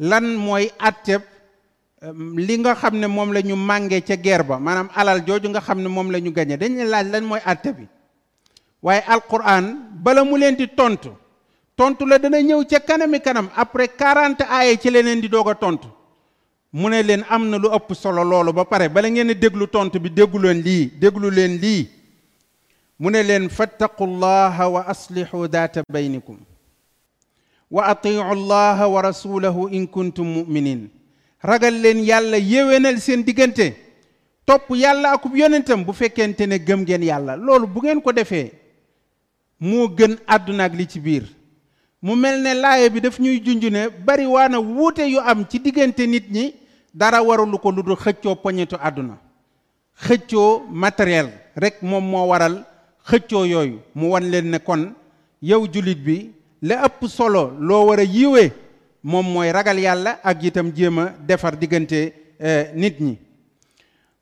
lan 0.02 0.24
mooy 0.36 0.70
atteb 0.78 1.22
um, 2.02 2.34
li 2.38 2.54
nga 2.58 2.74
xam 2.74 2.96
ne 2.98 3.06
moom 3.06 3.30
la 3.32 3.40
ñu 3.46 3.54
màngee 3.56 4.00
ca 4.02 4.16
geer 4.18 4.42
ba 4.42 4.58
maanaam 4.58 4.90
alal 4.94 5.20
jooju 5.26 5.48
nga 5.54 5.60
xam 5.62 5.78
ne 5.82 5.86
moom 5.88 6.10
lañu 6.10 6.30
ñu 6.34 6.34
gañe 6.34 6.56
dañ 6.58 6.72
la 6.82 6.86
laaj 6.98 7.06
lan 7.14 7.24
mooy 7.30 7.40
atte 7.46 7.70
bi 7.72 7.86
waaye 8.82 9.02
alquran 9.06 9.64
bala 10.02 10.24
mu 10.26 10.34
leen 10.36 10.56
di 10.58 10.66
tontu 10.66 11.10
tontu 11.76 12.06
la 12.06 12.18
dana 12.18 12.40
ñëw 12.42 12.64
ca 12.64 12.80
kanami 12.80 13.20
kanam 13.20 13.48
après 13.56 13.86
40 13.88 14.44
aaye 14.48 14.76
ci 14.80 14.90
leneen 14.90 15.20
di 15.20 15.28
doog 15.28 15.48
a 15.50 15.54
tontu 15.54 15.88
mu 16.72 16.88
ne 16.88 17.02
leen 17.02 17.24
am 17.28 17.50
na 17.50 17.56
lu 17.58 17.68
ëpp 17.74 17.94
solo 17.94 18.22
loolu 18.24 18.52
ba 18.52 18.64
pare 18.64 18.88
bala 18.88 19.08
ngeen 19.10 19.34
déglu 19.38 19.66
tontu 19.66 19.98
bi 20.00 20.10
déglu 20.10 20.52
lii 20.64 20.92
déglu 21.00 21.30
leen 21.30 21.58
lii 21.60 21.88
mu 22.98 23.10
ne 23.10 23.22
leen 23.22 23.48
fattaqullaha 23.48 24.68
wa 24.70 24.86
aslihu 24.86 25.48
daata 25.48 25.82
baynikum 25.92 26.38
wa 27.70 27.84
atiu 27.86 28.22
allaha 28.22 28.88
wa 28.88 29.02
rasulahu 29.02 29.68
in 29.70 29.86
kuntum 29.86 30.26
muminin 30.26 30.88
ragal 31.42 31.74
leen 31.80 31.98
yàlla 32.04 32.36
yéwénal 32.38 33.00
seen 33.00 33.24
diggante 33.24 33.74
topp 34.46 34.70
yàlla 34.70 35.10
akub 35.12 35.34
yonentam 35.36 35.82
bu 35.84 35.92
fekkente 35.92 36.46
ne 36.46 36.56
gëm 36.58 36.82
ngeen 36.86 37.02
yàlla 37.02 37.34
loolu 37.36 37.66
bu 37.66 37.80
ngeen 37.82 38.00
ko 38.00 38.12
defee 38.12 38.52
moo 39.60 39.88
gën 39.88 40.16
àdduna 40.28 40.68
li 40.68 40.86
ci 40.86 41.00
biir 41.00 41.22
mu 42.04 42.14
mel 42.16 42.36
ne 42.44 42.52
laaya 42.52 42.90
bi 42.92 43.00
daf 43.00 43.18
ñuy 43.18 43.40
junj 43.42 43.64
ne 43.72 43.86
bari 44.06 44.26
waana 44.26 44.58
wuute 44.60 45.08
yu 45.08 45.18
am 45.24 45.46
ci 45.50 45.58
diggante 45.58 46.00
nit 46.06 46.28
ñi 46.30 46.52
dara 46.92 47.22
warulu 47.22 47.56
ko 47.58 47.70
lu 47.72 47.82
dul 47.82 47.96
xëccoo 47.96 48.36
poñetu 48.36 48.76
àdduna 48.76 49.16
xëccoo 50.04 50.62
matériel 50.70 51.30
rek 51.56 51.80
moom 51.82 52.04
moo 52.04 52.26
waral 52.28 52.62
xëccoo 53.08 53.44
yooyu 53.46 53.78
mu 53.94 54.10
wan 54.10 54.20
leen 54.30 54.50
ne 54.50 54.58
kon 54.58 54.92
yow 55.40 55.66
jullit 55.72 55.96
bi 55.98 56.30
la 56.60 56.84
ëpp 56.84 57.08
solo 57.08 57.54
loo 57.58 57.86
war 57.86 57.98
a 58.00 58.04
yiwee 58.04 58.52
moom 59.02 59.26
mooy 59.32 59.50
ragal 59.52 59.78
yàlla 59.80 60.18
ak 60.22 60.42
yitam 60.42 60.72
jéem 60.76 60.98
a 60.98 61.14
defar 61.26 61.56
diggante 61.56 62.12
eh, 62.38 62.68
nit 62.74 63.00
ñi 63.00 63.18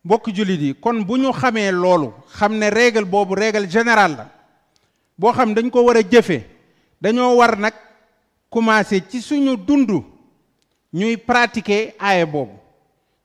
mbokk 0.05 0.31
jullit 0.33 0.61
yi 0.61 0.75
kon 0.77 1.03
bu 1.05 1.17
ñu 1.17 1.33
xamee 1.33 1.73
loolu 1.73 2.12
xam 2.37 2.57
ne 2.59 2.71
règle 2.71 3.05
boobu 3.05 3.35
règle 3.35 3.69
générale 3.69 4.17
la 4.19 4.29
boo 5.19 5.33
xam 5.33 5.53
dañ 5.55 5.69
ko 5.71 5.83
war 5.83 5.97
a 5.97 6.03
jëfee 6.03 6.43
dañoo 7.02 7.37
war 7.38 7.59
nag 7.59 7.75
commencé 8.49 9.02
ci 9.11 9.21
suñu 9.21 9.56
dund 9.56 9.90
ñuy 10.92 11.16
pratiquer 11.16 11.94
aaye 11.99 12.25
boobu 12.25 12.52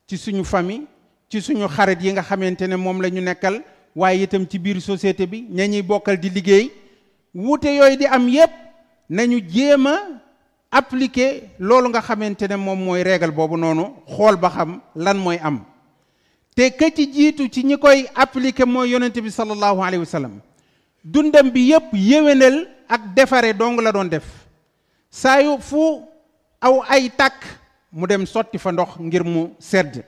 ci 0.07 0.17
suñu 0.17 0.43
famille 0.43 0.88
ci 1.29 1.39
suñu 1.39 1.67
xarit 1.69 2.01
yi 2.01 2.12
nga 2.12 2.24
xamante 2.24 2.63
ne 2.67 2.75
moom 2.75 3.01
la 3.03 3.10
ñu 3.10 3.22
nekkal 3.22 3.62
waaye 3.96 4.24
itam 4.24 4.48
ci 4.50 4.57
biir 4.57 4.81
société 4.81 5.27
bi 5.27 5.46
ña 5.51 5.67
ñuy 5.67 5.84
bokkal 5.84 6.17
di 6.17 6.29
liggéey 6.31 6.72
wuute 7.36 7.65
yooyu 7.75 7.98
di 7.98 8.05
am 8.07 8.27
yépp 8.27 8.50
nañu 9.10 9.39
jéem 9.48 9.86
a 9.88 9.96
appliquer 10.72 11.43
loolu 11.60 11.89
nga 11.89 12.01
xamante 12.01 12.48
ne 12.50 12.55
moom 12.55 12.79
mooy 12.84 13.03
régal 13.03 13.29
boobu 13.31 13.57
noonu 13.57 13.93
xool 14.07 14.38
ba 14.38 14.50
xam 14.50 14.79
lan 14.96 15.17
mooy 15.19 15.38
am 15.38 15.62
te 16.55 16.72
ka 16.75 16.89
ci 16.89 17.12
jiitu 17.13 17.48
ci 17.50 17.63
ñi 17.63 17.77
koy 17.77 18.07
appliquer 18.15 18.65
mooy 18.65 18.89
yonente 18.89 19.22
bi 19.22 19.29
salallahu 19.29 19.84
alayhi 19.84 20.03
wa 20.03 20.29
dundam 21.03 21.51
bi 21.51 21.69
yépp 21.69 21.93
yéwénal 21.93 22.69
ak 22.88 23.13
defare 23.13 23.51
dong 23.51 23.77
la 23.84 23.91
doon 23.91 24.08
def 24.10 24.25
saa 25.12 25.44
yu 25.44 25.60
fu 25.60 26.01
aw 26.60 26.82
ay 26.89 27.10
tàkk 27.12 27.44
mu 27.91 28.06
dem 28.08 28.24
sotti 28.25 28.56
fa 28.58 28.72
ndox 28.72 28.96
ngir 29.00 29.24
mu 29.27 29.51
sedd 29.60 30.01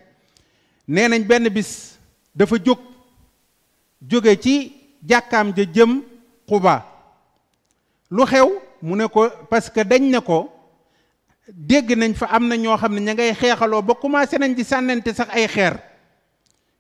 nee 0.87 1.07
nañ 1.07 1.23
benn 1.27 1.49
bis 1.51 1.97
dafa 2.33 2.55
jóg 2.57 2.79
jóge 4.09 4.33
ci 4.41 4.71
jàkkaam 5.05 5.53
ja 5.55 5.63
jëm 5.67 6.01
Quba 6.49 6.81
lu 8.09 8.25
xew 8.25 8.49
mu 8.81 8.95
ne 8.95 9.05
ko 9.07 9.29
parce 9.51 9.69
que 9.69 9.83
dañ 9.83 10.01
ne 10.09 10.17
ko 10.21 10.49
dégg 11.47 11.93
nañ 11.97 12.13
fa 12.15 12.25
am 12.31 12.47
na 12.47 12.55
ñoo 12.57 12.77
xam 12.77 12.93
ne 12.95 13.01
ña 13.01 13.13
ngay 13.13 13.33
xeexaloo 13.35 13.81
ba 13.83 13.93
commencé 13.95 14.37
nañ 14.39 14.55
di 14.55 14.63
sànnante 14.63 15.13
sax 15.13 15.29
ay 15.29 15.47
xeer 15.47 15.77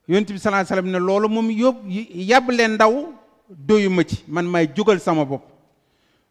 yonent 0.07 0.25
bi 0.31 0.39
sallallahu 0.39 0.73
alayhi 0.73 0.89
ne 0.91 0.99
loolu 0.99 1.27
moom 1.29 1.51
yób 1.51 1.75
yàbb 1.87 2.49
leen 2.51 2.71
ndaw 2.73 3.13
doyuma 3.47 4.03
ci 4.03 4.23
man 4.27 4.45
may 4.49 4.65
jógal 4.75 4.99
sama 4.99 5.23
bopp 5.25 5.48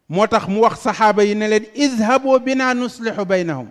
moo 0.08 0.26
tax 0.26 0.48
mu 0.48 0.60
wax 0.62 0.80
saxaaba 0.80 1.22
yi 1.24 1.34
ne 1.34 1.48
leen 1.48 1.64
izhabu 1.74 2.38
bina 2.40 2.74
nuslihu 2.74 3.24
baynahum 3.24 3.68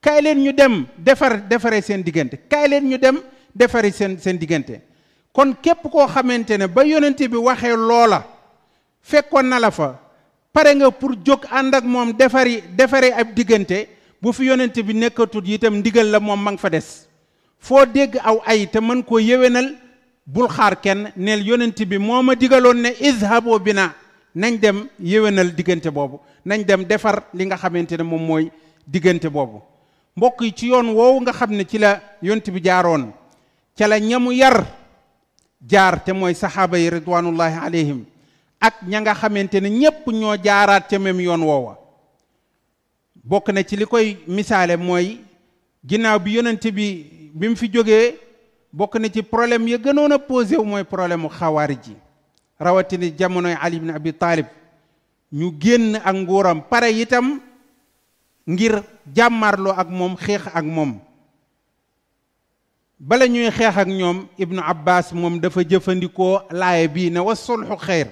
kaay 0.00 0.20
leen 0.22 0.38
ñu 0.42 0.52
dem 0.52 0.86
defar 0.98 1.40
defare 1.48 1.80
seen 1.82 2.02
diggante 2.02 2.34
kaay 2.50 2.68
leen 2.68 2.88
ñu 2.88 2.98
dem 2.98 3.18
defari 3.54 3.92
seen 3.92 4.18
seen 4.18 4.38
diggante 4.38 4.80
kon 5.32 5.52
képp 5.62 5.82
koo 5.92 6.06
xamante 6.06 6.56
ne 6.56 6.66
ba 6.66 6.82
yonente 6.84 7.28
bi 7.28 7.36
waxee 7.36 7.76
loola 7.76 8.24
fekkoon 9.02 9.42
na 9.46 9.58
la 9.60 9.70
fa 9.70 10.00
pare 10.52 10.74
nga 10.74 10.90
pour 10.90 11.14
jóg 11.22 11.44
ànd 11.50 11.74
ak 11.74 11.84
moom 11.84 12.12
defari 12.12 12.62
defari 12.76 13.12
ab 13.12 13.34
diggante 13.34 13.86
bu 14.22 14.32
fi 14.32 14.44
yonente 14.46 14.82
bi 14.82 14.92
nekkatul 14.94 15.44
itam 15.46 15.74
ndigal 15.76 16.06
la 16.08 16.18
moom 16.20 16.40
ma 16.42 16.50
nga 16.52 16.58
fa 16.60 16.70
des 16.70 17.06
foo 17.58 17.84
dégg 17.84 18.16
aw 18.24 18.40
ay 18.46 18.66
te 18.66 18.78
mën 18.80 19.02
koo 19.02 19.18
yéwénal 19.18 19.74
bul 20.26 20.48
xaar 20.48 20.80
kenn 20.80 21.12
neel 21.16 21.46
yonente 21.46 21.84
bi 21.84 21.98
moo 21.98 22.22
ma 22.22 22.34
digaloon 22.34 22.80
ne 22.80 22.90
izhabu 23.00 23.58
bina 23.58 23.94
nañ 24.40 24.54
dem 24.62 24.76
yéwénal 25.10 25.54
diggante 25.54 25.88
boobu 25.90 26.16
nañ 26.44 26.62
dem 26.66 26.84
defar 26.84 27.22
li 27.32 27.44
nga 27.46 27.56
xamante 27.56 27.92
ne 27.96 28.02
moom 28.02 28.22
mooy 28.26 28.50
diggante 28.86 29.28
boobu 29.30 29.60
mbokk 30.16 30.40
yi 30.40 30.52
ci 30.56 30.66
yoon 30.68 30.88
woowu 30.92 31.20
nga 31.20 31.32
xam 31.32 31.52
ne 31.52 31.64
ci 31.64 31.78
la 31.78 32.00
yont 32.20 32.42
bi 32.50 32.60
jaaroon 32.64 33.12
ca 33.78 33.86
la 33.86 33.98
ñamu 34.00 34.32
yar 34.32 34.64
jaar 35.70 36.02
te 36.04 36.12
mooy 36.12 36.34
saxaaba 36.34 36.78
yi 36.78 36.90
ridwanullahi 36.90 37.56
alayhim 37.66 38.04
ak 38.60 38.74
ña 38.86 39.00
nga 39.00 39.14
xamante 39.14 39.60
ne 39.60 39.70
ñépp 39.70 40.06
ñoo 40.08 40.34
jaaraat 40.42 40.88
ca 40.90 40.98
même 40.98 41.20
yoon 41.20 41.42
woowa 41.42 41.78
bokk 43.22 43.48
na 43.52 43.62
ci 43.62 43.76
li 43.76 43.84
koy 43.86 44.18
misaale 44.26 44.76
mooy 44.76 45.20
ginnaaw 45.86 46.18
bi 46.18 46.32
yonent 46.34 46.62
bi 46.72 47.30
bi 47.34 47.48
mu 47.48 47.56
fi 47.56 47.68
jógee 47.72 48.16
bokk 48.72 48.96
na 48.96 49.08
ci 49.08 49.22
problème 49.22 49.68
ya 49.68 49.78
gënoon 49.78 50.12
a 50.12 50.18
posé 50.18 50.56
wu 50.56 50.64
mooy 50.64 50.82
problème 50.84 51.20
mu 51.22 51.28
xawaarij 51.28 51.86
yi 51.88 51.96
rawatina 52.58 53.06
jamonoy 53.18 53.54
ali 53.60 53.76
ibn 53.76 53.90
abi 53.90 54.12
taalib 54.14 54.46
ñu 55.34 55.50
génn 55.60 55.98
ak 55.98 56.14
nguuram 56.14 56.62
pare 56.70 56.90
itam 56.92 57.40
ngir 58.46 58.82
jàmmarloo 59.16 59.74
ak 59.74 59.88
moom 59.90 60.14
xeex 60.16 60.46
ak 60.54 60.62
moom 60.64 61.00
bala 62.98 63.26
ñuy 63.26 63.50
xeex 63.50 63.74
ak 63.76 63.88
ñoom 63.98 64.28
ibnu 64.38 64.60
abbas 64.62 65.10
moom 65.12 65.40
dafa 65.40 65.62
jëfandikoo 65.64 66.46
laaya 66.50 66.86
bii 66.88 67.10
ne 67.10 67.18
wa 67.20 67.34
sulxu 67.34 67.74
xeyr 67.86 68.08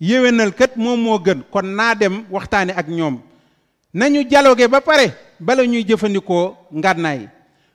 yéwénal 0.00 0.50
moom 0.76 1.00
moo 1.00 1.18
gën 1.18 1.40
kon 1.52 1.62
naa 1.66 1.94
dem 1.94 2.24
waxtaane 2.30 2.72
ak 2.74 2.88
ñoom 2.88 3.20
nañu 3.94 4.24
dialogue 4.24 4.66
ba 4.68 4.80
pare 4.80 5.14
bala 5.38 5.62
ñuy 5.66 5.84
jëfandikoo 5.84 6.56
ngànnaay 6.74 7.28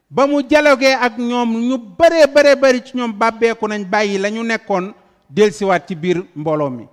ba 0.10 0.27
mu 0.27 0.41
dialogue 0.44 0.88
ak 1.06 1.13
ñoom 1.17 1.50
ñu 1.70 1.77
bare 1.98 2.27
bare 2.36 2.56
bari 2.58 2.82
ci 2.86 2.94
ñoom 2.98 3.13
bàbbeeku 3.20 3.67
nañ 3.67 3.82
bàyyi 3.91 4.17
lañu 4.17 4.44
nekkoon 4.44 4.94
dellusiwaat 5.29 5.88
ci 5.88 5.96
biir 5.96 6.24
mbooloo 6.36 6.69
mi 6.69 6.88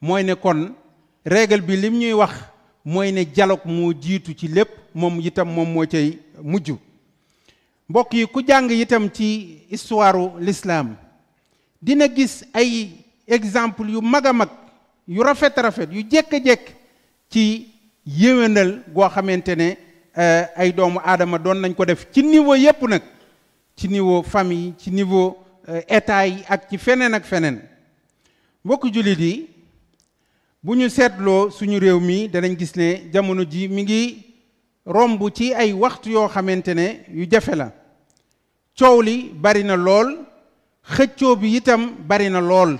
mooy 0.00 0.22
ne 0.22 0.34
kon 0.34 0.74
règle 1.24 1.60
bi 1.62 1.76
lim 1.76 1.98
ñuy 1.98 2.12
wax 2.12 2.30
mooy 2.84 3.12
ne 3.12 3.24
dialogue 3.24 3.66
mu 3.66 3.92
jiitu 4.00 4.34
ci 4.34 4.48
lépp 4.48 4.68
moom 4.94 5.20
itam 5.20 5.48
moom 5.50 5.68
moo 5.72 5.86
cay 5.86 6.18
mujj 6.42 6.70
mbokk 7.88 8.12
yi 8.14 8.26
ku 8.26 8.42
jàng 8.46 8.70
itam 8.70 9.10
ci 9.12 9.62
histoire 9.70 10.30
lislaam 10.40 10.94
dina 11.82 12.08
gis 12.08 12.44
ay 12.54 12.90
exemple 13.26 13.90
yu 13.90 14.00
mag 14.00 14.26
a 14.26 14.32
mag 14.32 14.48
yu 15.08 15.22
rafet 15.22 15.56
rafet 15.58 15.90
yu 15.92 16.02
jekk 16.08 16.30
jékk 16.44 16.70
ci 17.28 17.68
yéwénal 18.06 18.82
goo 18.94 19.08
xamante 19.08 19.56
ne 19.56 19.76
eh, 20.16 20.46
ay 20.56 20.72
doomu 20.72 21.00
aadama 21.04 21.38
doon 21.38 21.58
nañ 21.60 21.74
ko 21.74 21.84
def 21.84 22.06
ci 22.12 22.22
niveau 22.22 22.54
yépp 22.54 22.82
nag 22.82 23.02
ci 23.76 23.88
niveau 23.88 24.22
famille 24.22 24.74
ci 24.78 24.90
niveau 24.90 25.36
eh, 25.68 25.84
état 25.88 26.26
yi 26.26 26.44
ak 26.48 26.68
ci 26.70 26.78
feneen 26.78 27.14
ak 27.14 27.24
feneen 27.24 27.60
mbokk 28.64 28.84
jullit 28.94 29.18
yi 29.20 29.46
bu 30.62 30.74
ñu 30.76 30.88
seetloo 30.90 31.50
suñu 31.50 31.78
réew 31.78 31.98
mi 32.00 32.28
danañ 32.28 32.56
gis 32.58 32.72
ne 32.76 33.10
jamono 33.12 33.42
ji 33.44 33.68
mi 33.68 33.82
ngi 33.82 34.24
romb 34.84 35.30
ci 35.32 35.54
ay 35.54 35.72
waxtu 35.72 36.10
yoo 36.10 36.28
xamante 36.28 36.74
ne 36.74 37.04
yu 37.12 37.26
jafe 37.30 37.54
la 37.56 37.72
coow 38.78 39.00
li 39.00 39.30
bari 39.34 39.64
na 39.64 39.76
lool 39.76 40.18
xëccoo 40.82 41.36
bi 41.36 41.56
itam 41.56 41.94
bari 42.06 42.28
na 42.28 42.38
lool 42.40 42.78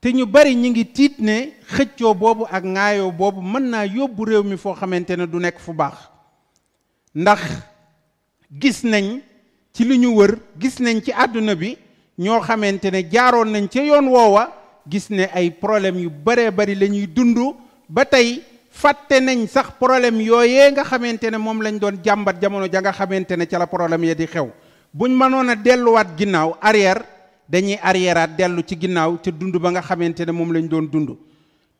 te 0.00 0.10
ñu 0.12 0.24
bari 0.26 0.54
ñi 0.54 0.70
ngi 0.70 0.86
tiit 0.92 1.18
ne 1.18 1.52
xëccoo 1.66 2.14
boobu 2.14 2.46
ak 2.50 2.64
ŋaayoo 2.64 3.10
boobu 3.12 3.42
mën 3.42 3.62
naa 3.70 3.86
yóbbu 3.86 4.24
réew 4.24 4.42
mi 4.44 4.56
foo 4.56 4.74
xamante 4.74 5.16
ne 5.16 5.26
du 5.26 5.40
nekk 5.40 5.58
fu 5.58 5.72
baax 5.72 5.98
ndax 7.14 7.40
gis 8.60 8.82
nañ 8.84 9.20
ci 9.74 9.82
li 9.84 9.98
ñu 9.98 10.14
wër 10.14 10.38
gis 10.60 10.78
nañ 10.78 11.00
ci 11.02 11.10
àdduna 11.12 11.56
bi 11.56 11.76
ñoo 12.18 12.40
xamante 12.40 12.90
ne 12.92 13.02
jaaroon 13.10 13.50
nañ 13.50 13.66
ca 13.68 13.82
yoon 13.82 14.06
woowa 14.06 14.57
gis 14.90 15.10
ne 15.12 15.28
ay 15.32 15.50
problème 15.52 15.98
yu 16.00 16.08
bëree 16.10 16.48
bëri 16.50 16.74
la 16.74 16.86
ñuy 16.88 17.06
dund 17.06 17.36
ba 17.88 18.04
tey 18.08 18.42
fàtte 18.72 19.20
nañ 19.20 19.46
sax 19.46 19.70
problème 19.78 20.20
yooyee 20.24 20.70
nga 20.72 20.84
xamante 20.84 21.28
ne 21.30 21.36
moom 21.36 21.60
lañ 21.62 21.78
doon 21.78 21.98
jàmbat 22.04 22.40
jamono 22.40 22.66
ja 22.72 22.80
nga 22.80 22.92
xamante 22.92 23.36
ne 23.36 23.44
ca 23.46 23.58
la 23.58 23.66
problème 23.66 24.04
ya 24.06 24.14
di 24.14 24.24
xew 24.26 24.48
buñ 24.92 25.10
mënoon 25.12 25.50
a 25.50 25.54
delluwaat 25.56 26.08
ginnaaw 26.16 26.56
arrière 26.60 27.02
dañuy 27.48 27.78
arrièreaat 27.82 28.30
dellu 28.38 28.62
ci 28.66 28.76
ginnaaw 28.80 29.16
te 29.20 29.30
dund 29.30 29.56
ba 29.58 29.70
nga 29.70 29.82
xamante 29.82 30.24
ne 30.26 30.32
moom 30.32 30.52
lañ 30.52 30.66
doon 30.68 30.88
dundu 30.88 31.18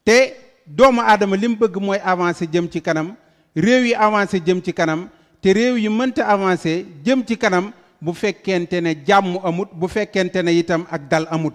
te 0.05 0.35
doomu 0.67 1.01
aadama 1.01 1.37
li 1.37 1.49
bëgg 1.49 1.77
mooy 1.81 1.99
avancer 2.05 2.47
jëm 2.53 2.69
ci 2.69 2.81
kanam 2.83 3.15
réew 3.57 3.85
yi 3.87 3.95
avancer 3.95 4.41
jëm 4.45 4.61
ci 4.63 4.73
kanam 4.73 5.09
te 5.41 5.49
réew 5.53 5.77
yi 5.79 5.89
mënta 5.89 6.27
avancer 6.29 6.85
jëm 7.05 7.25
ci 7.27 7.37
kanam 7.39 7.73
bu 8.01 8.13
fekkente 8.13 8.81
ne 8.83 8.95
jàmm 9.07 9.39
amut 9.45 9.69
bu 9.73 9.89
fekkente 9.89 10.43
ne 10.45 10.51
itam 10.61 10.85
ak 10.91 11.09
dal 11.09 11.27
amut 11.31 11.55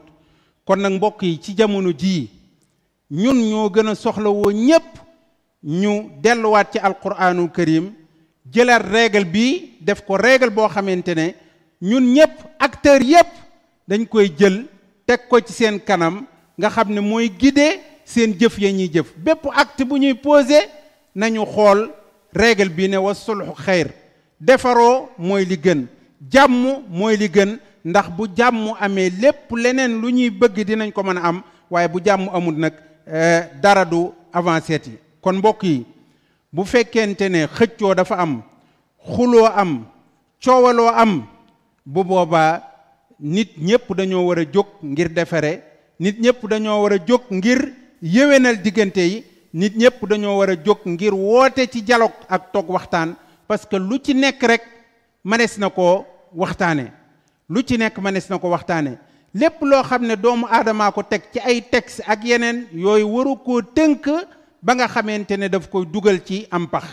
kon 0.66 0.78
nag 0.82 0.94
mbokk 0.94 1.24
yi 1.24 1.40
ci 1.42 1.54
jamono 1.58 1.92
jii 1.94 2.30
ñun 3.12 3.38
ñoo 3.50 3.70
gën 3.70 3.88
a 3.88 3.96
soxlawoo 3.96 4.52
ñépp 4.52 4.96
ñu 5.64 6.10
delluwaat 6.22 6.72
ci 6.74 6.78
alquraanul 6.80 7.52
karim 7.52 7.92
jëlaat 8.54 8.80
règle 8.92 9.26
bi 9.26 9.72
def 9.82 10.02
ko 10.02 10.16
règle 10.18 10.50
boo 10.50 10.68
xamante 10.68 11.10
ne 11.16 11.34
ñun 11.82 12.14
ñépp 12.14 12.36
acteurs 12.60 13.02
yépp 13.04 13.28
dañ 13.88 14.06
koy 14.08 14.32
jël 14.40 14.66
teg 15.06 15.20
ko 15.30 15.38
ci 15.42 15.52
seen 15.54 15.80
kanam 15.82 16.26
nga 16.58 16.70
xam 16.70 16.94
ne 16.94 17.02
mooy 17.02 17.30
guider 17.30 17.80
seen 18.06 18.34
jëf 18.40 18.58
ya 18.60 18.72
ñuy 18.72 18.90
jëf 18.94 19.14
bépp 19.18 19.46
acte 19.54 19.84
bu 19.84 19.98
ñuy 20.00 20.14
posé 20.14 20.70
nañu 21.16 21.44
xool 21.46 21.90
règle 22.34 22.70
bi 22.70 22.88
ne 22.88 22.98
wa 22.98 23.14
sulxu 23.14 23.52
xayr 23.58 23.88
defaroo 24.40 25.10
mooy 25.18 25.44
li 25.46 25.58
gën 25.58 25.86
jàmm 26.32 26.84
mooy 26.90 27.18
li 27.18 27.28
gën 27.30 27.58
ndax 27.86 28.08
bu 28.18 28.28
jàmm 28.38 28.74
amee 28.80 29.10
lépp 29.22 29.52
leneen 29.56 30.02
lu 30.02 30.10
ñuy 30.12 30.30
bëgg 30.30 30.56
dinañ 30.68 30.92
ko 30.92 31.04
mën 31.04 31.18
a 31.18 31.22
am 31.28 31.44
waaye 31.70 31.88
bu 31.88 32.00
jàmm 32.06 32.30
amul 32.34 32.56
nag 32.58 32.74
eh, 33.12 33.42
dara 33.62 33.84
du 33.86 33.98
avancé 34.32 34.74
yi 34.86 34.98
kon 35.22 35.34
mbokk 35.36 35.64
yi 35.64 35.86
bu 36.54 36.64
fekkente 36.66 37.30
ne 37.30 37.46
xëccoo 37.48 37.94
dafa 37.96 38.16
am 38.16 38.42
xuloo 39.14 39.46
am 39.46 39.86
coowaloo 40.42 40.88
am 40.90 41.24
bu 41.86 42.04
boobaa 42.04 42.64
nit 43.20 43.50
ñëpp 43.60 43.94
dañoo 43.96 44.28
war 44.28 44.40
a 44.40 44.44
jóg 44.52 44.68
ngir 44.84 45.10
defare 45.14 45.62
nit 46.00 46.20
ñëpp 46.20 46.48
dañoo 46.50 46.82
war 46.84 46.94
a 46.94 46.98
jóg 47.06 47.22
ngir 47.32 47.74
yéwénal 48.02 48.62
diggante 48.62 48.98
yi 49.02 49.24
nit 49.54 49.76
ñëpp 49.76 50.08
dañoo 50.10 50.38
war 50.38 50.50
a 50.52 50.56
jóg 50.56 50.80
ngir 50.86 51.14
woote 51.14 51.68
ci 51.70 51.82
dialogue 51.82 52.16
ak 52.30 52.52
toog 52.54 52.70
waxtaan 52.70 53.16
parce 53.48 53.66
que 53.66 53.76
lu 53.76 53.98
ci 54.02 54.14
nekk 54.16 54.42
rek 54.44 54.62
mënees 55.24 55.58
na 55.58 55.70
koo 55.70 56.06
waxtaane 56.36 56.92
lu 57.54 57.62
ci 57.62 57.78
nekk 57.78 58.02
manes 58.02 58.26
na 58.26 58.42
ko 58.42 58.50
waxtaane 58.50 58.98
lépp 59.38 59.62
loo 59.62 59.84
xam 59.86 60.02
ne 60.10 60.16
doomu 60.18 60.48
aadamaa 60.50 60.90
ko 60.92 61.02
teg 61.06 61.22
ci 61.34 61.38
ay 61.40 61.62
texte 61.62 62.02
ak 62.10 62.24
yeneen 62.26 62.66
yooyu 62.74 63.06
waru 63.08 63.38
koo 63.46 63.62
tënk 63.62 64.10
ba 64.62 64.74
nga 64.74 64.88
xamante 64.90 65.38
ne 65.38 65.46
daf 65.50 65.70
koy 65.70 65.86
dugal 65.86 66.18
ci 66.26 66.48
am 66.52 66.66
pax 66.68 66.86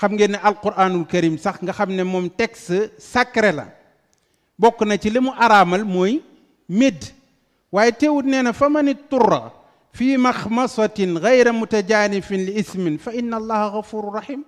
xam 0.00 0.12
ngeen 0.16 0.32
ne 0.32 0.38
alquranul 0.40 1.04
karim 1.04 1.36
sax 1.38 1.60
nga 1.60 1.72
xam 1.76 1.90
ne 1.92 2.04
moom 2.08 2.28
texte 2.40 2.88
sacré 2.98 3.52
la 3.52 3.66
bokk 4.58 4.80
na 4.88 4.96
ci 4.96 5.10
li 5.12 5.20
mu 5.20 5.28
araamal 5.36 5.84
mooy 5.84 6.22
médd 6.68 7.12
waaye 7.72 7.92
teewut 7.92 8.24
nee 8.24 8.40
na 8.42 8.52
fa 8.56 8.68
mani 8.72 8.94
turra 9.12 9.52
fii 9.92 10.16
maxmasatin 10.16 11.20
gayra 11.20 11.52
mutajaanifin 11.52 12.46
li 12.48 12.52
ismin 12.60 12.96
fa 12.98 13.12
inna 13.12 13.36
allaha 13.36 13.76
gafuru 13.76 14.10
rahim 14.16 14.40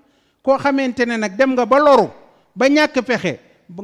koo 0.44 0.56
xamante 0.58 1.04
ne 1.06 1.16
nag 1.20 1.36
dem 1.36 1.52
nga 1.52 1.66
ba 1.68 1.76
loru 1.78 2.08
ba 2.56 2.64
ñàkk 2.68 3.04
pexe 3.06 3.36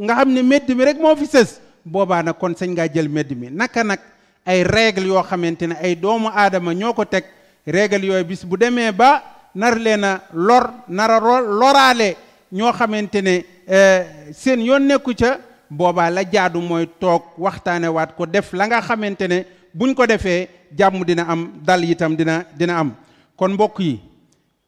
nga 0.04 0.14
xam 0.24 0.30
ne 0.32 0.40
médd 0.42 0.70
mi 0.76 0.82
rek 0.88 0.96
moo 1.00 1.12
fi 1.16 1.26
sës 1.28 1.60
boobaa 1.86 2.22
nag 2.22 2.34
kon 2.36 2.54
sañ 2.58 2.68
ngaa 2.74 2.88
jël 2.92 3.08
medd 3.08 3.30
mi 3.38 3.48
naka 3.50 3.82
nag 3.84 4.00
ay 4.44 4.62
règle 4.62 5.06
yoo 5.06 5.22
xamante 5.22 5.62
ne 5.66 5.74
ay 5.82 5.94
doomu 5.94 6.28
aadama 6.34 6.72
ñoo 6.74 6.92
ko 6.92 7.04
teg 7.04 7.24
règle 7.66 8.04
yooyu 8.06 8.24
bis 8.24 8.44
bu 8.44 8.56
demee 8.56 8.92
ba 8.92 9.22
nar 9.54 9.78
leen 9.78 10.04
a 10.04 10.22
lor 10.34 10.66
nar 10.88 11.10
a 11.10 11.20
loraale 11.40 12.16
ñoo 12.52 12.72
xamante 12.72 13.22
ne 13.22 13.44
eh, 13.68 14.00
seen 14.32 14.60
yoon 14.62 14.80
nekku 14.82 15.14
ca 15.14 15.38
boobaa 15.70 16.10
la 16.10 16.22
jaadu 16.24 16.60
mooy 16.60 16.86
toog 17.00 17.22
waxtaane 17.38 17.86
waat 17.88 18.16
ko 18.16 18.26
def 18.26 18.52
la 18.52 18.66
nga 18.66 18.80
xamante 18.80 19.22
ne 19.28 19.46
buñ 19.72 19.94
ko 19.94 20.06
defee 20.06 20.48
jàmm 20.76 21.04
dina 21.04 21.22
am 21.28 21.52
dal 21.64 21.84
itam 21.84 22.16
dina 22.16 22.44
dina 22.58 22.78
am 22.78 22.92
kon 23.36 23.48
mbokk 23.52 23.78
yi 23.80 24.00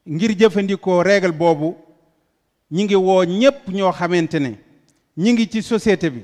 ngir 0.08 0.34
jëfandikoo 0.38 1.02
règle 1.02 1.32
boobu 1.32 1.75
ñi 2.72 2.84
ngi 2.84 2.94
woo 2.94 3.25
ñépp 3.25 3.68
ñoo 3.68 3.92
xamante 3.92 4.38
ne 4.38 4.54
ñi 5.16 5.32
ngi 5.32 5.48
ci 5.50 5.62
société 5.62 6.10
bi 6.10 6.22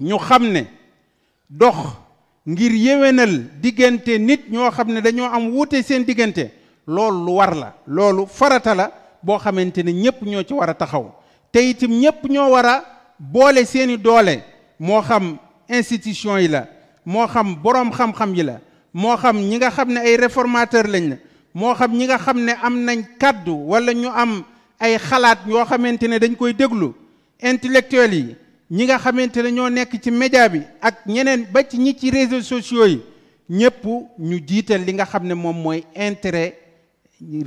ñu 0.00 0.18
xam 0.18 0.52
ne 0.52 0.66
dox 1.48 1.76
ngir 2.46 2.72
yéwénal 2.72 3.60
diggante 3.60 4.18
nit 4.18 4.48
ñoo 4.50 4.70
xam 4.70 4.92
ne 4.92 5.00
dañoo 5.00 5.24
am 5.30 5.54
wuute 5.54 5.80
seen 5.82 6.04
diggante 6.04 6.50
loolu 6.86 7.32
war 7.32 7.54
la 7.54 7.74
loolu 7.86 8.26
farata 8.28 8.74
la 8.74 8.90
boo 9.22 9.38
xamante 9.38 9.78
ne 9.82 9.92
ñépp 9.92 10.20
ñoo 10.22 10.42
ci 10.44 10.52
war 10.52 10.68
a 10.68 10.74
taxaw 10.74 11.10
te 11.50 11.58
itam 11.60 11.92
ñépp 11.92 12.22
ñoo 12.28 12.50
war 12.52 12.66
a 12.66 12.84
boole 13.18 13.64
seeni 13.64 13.96
doole 13.96 14.44
moo 14.80 15.00
xam 15.00 15.38
institution 15.70 16.38
yi 16.38 16.48
la 16.48 16.68
moo 17.06 17.26
xam 17.26 17.54
boroom 17.62 17.90
xam-xam 17.90 18.34
yi 18.34 18.42
la 18.42 18.60
moo 18.92 19.16
xam 19.16 19.38
ñi 19.38 19.56
nga 19.56 19.70
xam 19.70 19.92
ne 19.92 19.98
ay 20.00 20.16
réformateur 20.16 20.86
lañ 20.88 21.08
la 21.08 21.16
moo 21.54 21.74
xam 21.74 21.92
ñi 21.96 22.04
nga 22.04 22.18
xam 22.18 22.40
ne 22.44 22.52
am 22.62 22.84
nañ 22.84 23.02
kàddu 23.18 23.52
walla 23.70 23.92
ñu 23.94 24.08
am 24.10 24.44
ay 24.78 24.98
xalaat 24.98 25.38
yoo 25.48 25.64
xamante 25.64 26.04
ne 26.06 26.18
dañ 26.18 26.36
koy 26.36 26.52
déglu 26.52 26.92
intellectuel 27.42 28.12
yi 28.12 28.36
ñi 28.70 28.84
nga 28.84 28.98
xamante 28.98 29.38
ne 29.42 29.52
ñoo 29.52 29.68
nekk 29.70 29.94
ci 30.02 30.10
média 30.10 30.48
bi 30.48 30.60
ak 30.80 31.06
ñeneen 31.06 31.46
ba 31.52 31.62
ci 31.62 31.78
ñi 31.78 31.96
ci 31.96 32.10
réseaux 32.10 32.42
sociaux 32.42 32.86
yi 32.86 33.00
ñëpp 33.48 33.84
ñu 34.18 34.38
jiital 34.46 34.80
li 34.84 34.92
nga 34.92 35.04
xam 35.04 35.24
ne 35.26 35.34
moom 35.34 35.56
mooy 35.56 35.84
intérêt 35.94 36.54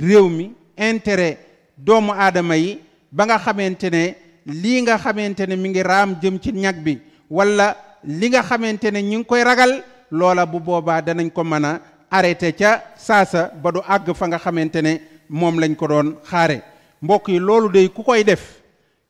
réew 0.00 0.28
mi 0.28 0.50
intérêt 0.78 1.38
doomu 1.76 2.12
aadama 2.12 2.56
yi 2.56 2.78
ba 3.12 3.24
nga 3.26 3.38
xamante 3.38 3.90
ne 3.90 4.14
lii 4.46 4.80
nga 4.82 4.96
xamante 4.96 5.40
ne 5.46 5.56
mi 5.56 5.68
ngi 5.68 5.82
raam 5.82 6.16
jëm 6.22 6.38
ci 6.40 6.52
ñag 6.52 6.76
bi 6.82 6.96
walla 7.28 7.76
li 8.02 8.28
nga 8.30 8.42
xamante 8.42 8.90
ne 8.90 9.02
ñi 9.02 9.16
ngi 9.16 9.24
koy 9.26 9.42
ragal 9.44 9.82
loola 10.10 10.46
bu 10.46 10.58
boobaa 10.58 11.02
danañ 11.02 11.28
ko 11.30 11.44
mën 11.44 11.64
a 11.64 11.80
arrêté 12.10 12.52
ca 12.54 12.82
saasa 12.96 13.50
ba 13.62 13.70
du 13.70 13.80
àgg 13.86 14.14
fa 14.14 14.26
nga 14.26 14.38
xamante 14.38 14.76
ne 14.82 15.00
moom 15.28 15.58
lañ 15.60 15.76
ko 15.76 15.86
doon 15.86 16.16
xaare 16.24 16.62
mbokk 17.02 17.28
yi 17.28 17.38
loolu 17.38 17.68
day 17.68 17.88
ku 17.90 18.02
koy 18.02 18.24
def 18.24 18.59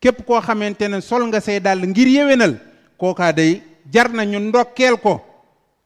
képp 0.00 0.24
koo 0.26 0.40
xamante 0.40 0.88
ne 0.88 1.00
sol 1.00 1.22
nga 1.28 1.40
say 1.40 1.58
dàll 1.60 1.80
ngir 1.86 2.08
yewenal 2.08 2.56
kookaa 2.98 3.32
day 3.32 3.62
jar 3.92 4.08
na 4.12 4.24
ñu 4.24 4.38
ndokkeel 4.40 4.96
ko 4.96 5.20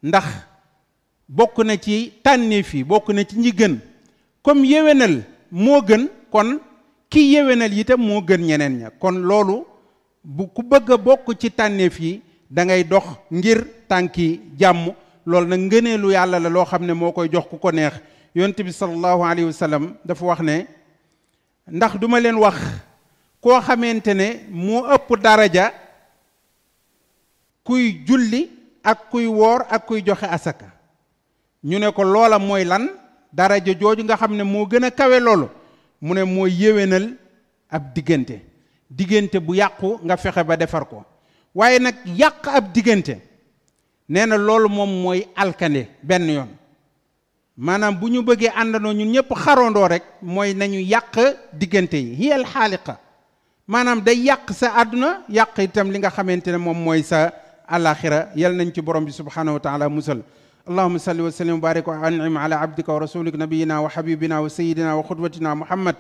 ndax 0.02 0.24
bokk 1.28 1.56
na 1.66 1.76
ci 1.76 2.12
tànneef 2.22 2.74
yi 2.74 2.84
bokk 2.84 3.08
na 3.14 3.24
ci 3.24 3.36
ñi 3.38 3.50
gën 3.58 3.78
comme 4.42 4.62
yewenal 4.70 5.24
moo 5.50 5.80
gën 5.82 6.06
kon 6.30 6.58
ki 7.10 7.32
yewenal 7.34 7.72
itam 7.72 8.00
moo 8.00 8.20
gën 8.20 8.38
ñeneen 8.46 8.72
ña 8.80 8.90
kon 9.00 9.14
loolu 9.28 9.66
bu 10.22 10.46
ku 10.54 10.62
bëgg 10.62 10.90
a 10.92 10.96
bokk 10.96 11.26
ci 11.40 11.50
tànneef 11.50 11.98
yi 12.00 12.20
dangay 12.50 12.84
dox 12.84 13.04
ngir 13.32 13.64
tànki 13.88 14.40
jàmm 14.60 14.94
loolu 15.26 15.46
nag 15.48 15.60
ngëneelu 15.60 16.10
yàlla 16.10 16.38
la 16.38 16.48
loo 16.48 16.64
xam 16.64 16.84
ne 16.86 16.92
moo 16.92 17.10
koy 17.12 17.28
jox 17.32 17.46
ku 17.50 17.56
ko 17.58 17.70
neex 17.72 17.94
yoon 18.34 18.52
bi 18.64 18.72
sallallahu 18.72 19.22
alayhi 19.24 19.44
wa 19.46 19.52
sallam 19.52 19.94
dafa 20.04 20.24
wax 20.24 20.40
ne 20.40 20.66
ndax 21.76 21.96
duma 22.00 22.20
leen 22.20 22.36
wax 22.36 22.56
koo 23.44 23.60
xamante 23.60 24.12
ne 24.16 24.26
moo 24.50 24.80
ëpp 24.94 25.08
daraja 25.24 25.66
kuy 27.66 28.00
julli 28.08 28.48
ak 28.82 28.98
kuy 29.10 29.26
woor 29.26 29.66
ak 29.70 29.84
kuy 29.86 30.00
joxe 30.06 30.24
asaka 30.36 30.66
ñu 31.64 31.78
ne 31.78 31.90
ko 31.92 32.04
loola 32.04 32.38
mooy 32.38 32.64
lan 32.64 32.88
daraja 33.32 33.72
jooju 33.80 34.04
nga 34.04 34.16
xam 34.16 34.32
ne 34.36 34.44
moo 34.44 34.64
gën 34.66 34.84
a 34.88 34.90
kawe 34.90 35.20
loolu 35.20 35.48
mu 36.00 36.14
ne 36.14 36.24
mooy 36.24 36.50
yéwénal 36.60 37.06
ab 37.70 37.92
diggante 37.94 38.40
diggante 38.90 39.36
bu 39.38 39.52
yàqu 39.60 39.98
nga 40.04 40.16
fexe 40.16 40.42
ba 40.42 40.56
defar 40.56 40.84
ko 40.88 41.04
waaye 41.54 41.78
nag 41.78 41.96
yàq 42.06 42.46
ab 42.48 42.72
diggante 42.72 43.16
nee 44.08 44.26
na 44.26 44.36
loolu 44.38 44.68
moom 44.70 44.92
mooy 45.02 45.24
alkande 45.36 45.84
benn 46.02 46.30
yoon 46.30 46.48
maanaam 47.58 47.94
bu 47.94 48.08
ñu 48.08 48.22
bëggee 48.22 48.52
àndandoo 48.60 48.92
ñun 48.94 49.10
ñëpp 49.12 49.30
xarandoo 49.36 49.88
rek 49.88 50.04
mooy 50.22 50.54
nañu 50.54 50.80
yàq 50.80 51.16
diggante 51.52 51.96
yi 52.00 52.14
hiyal 52.16 52.44
xaaliqa 52.46 52.96
maanaam 53.66 53.96
day 54.04 54.16
yàq 54.28 54.52
sa 54.52 54.68
àdduna 54.80 55.10
yàq 55.36 55.56
itam 55.64 55.88
li 55.90 55.96
nga 55.98 56.10
xamante 56.16 56.52
ne 56.52 56.58
moom 56.60 56.76
mooy 56.84 57.00
sa 57.02 57.30
alaxira 57.66 58.28
yal 58.36 58.52
nañ 58.56 58.68
ci 58.74 58.80
borom 58.84 59.02
bi 59.04 59.10
subhanahu 59.12 59.56
wa 59.56 59.60
taala 59.60 59.88
musal 59.88 60.20
allahuma 60.68 60.98
salli 60.98 61.22
wa 61.24 61.30
sallim 61.32 61.56
wa 61.56 61.60
barik 61.60 61.86
wa 61.88 61.96
anim 61.96 62.36
ala 62.36 62.60
abdika 62.60 62.92
wa 62.92 62.98
rasulik 63.00 63.32
nabiyina 63.36 63.80
wa 63.80 63.88
xabibina 63.88 64.42
wa 64.42 64.48
sayidina 64.50 64.92
wa 64.96 65.02
xudwatina 65.02 65.54
muhammad 65.56 65.96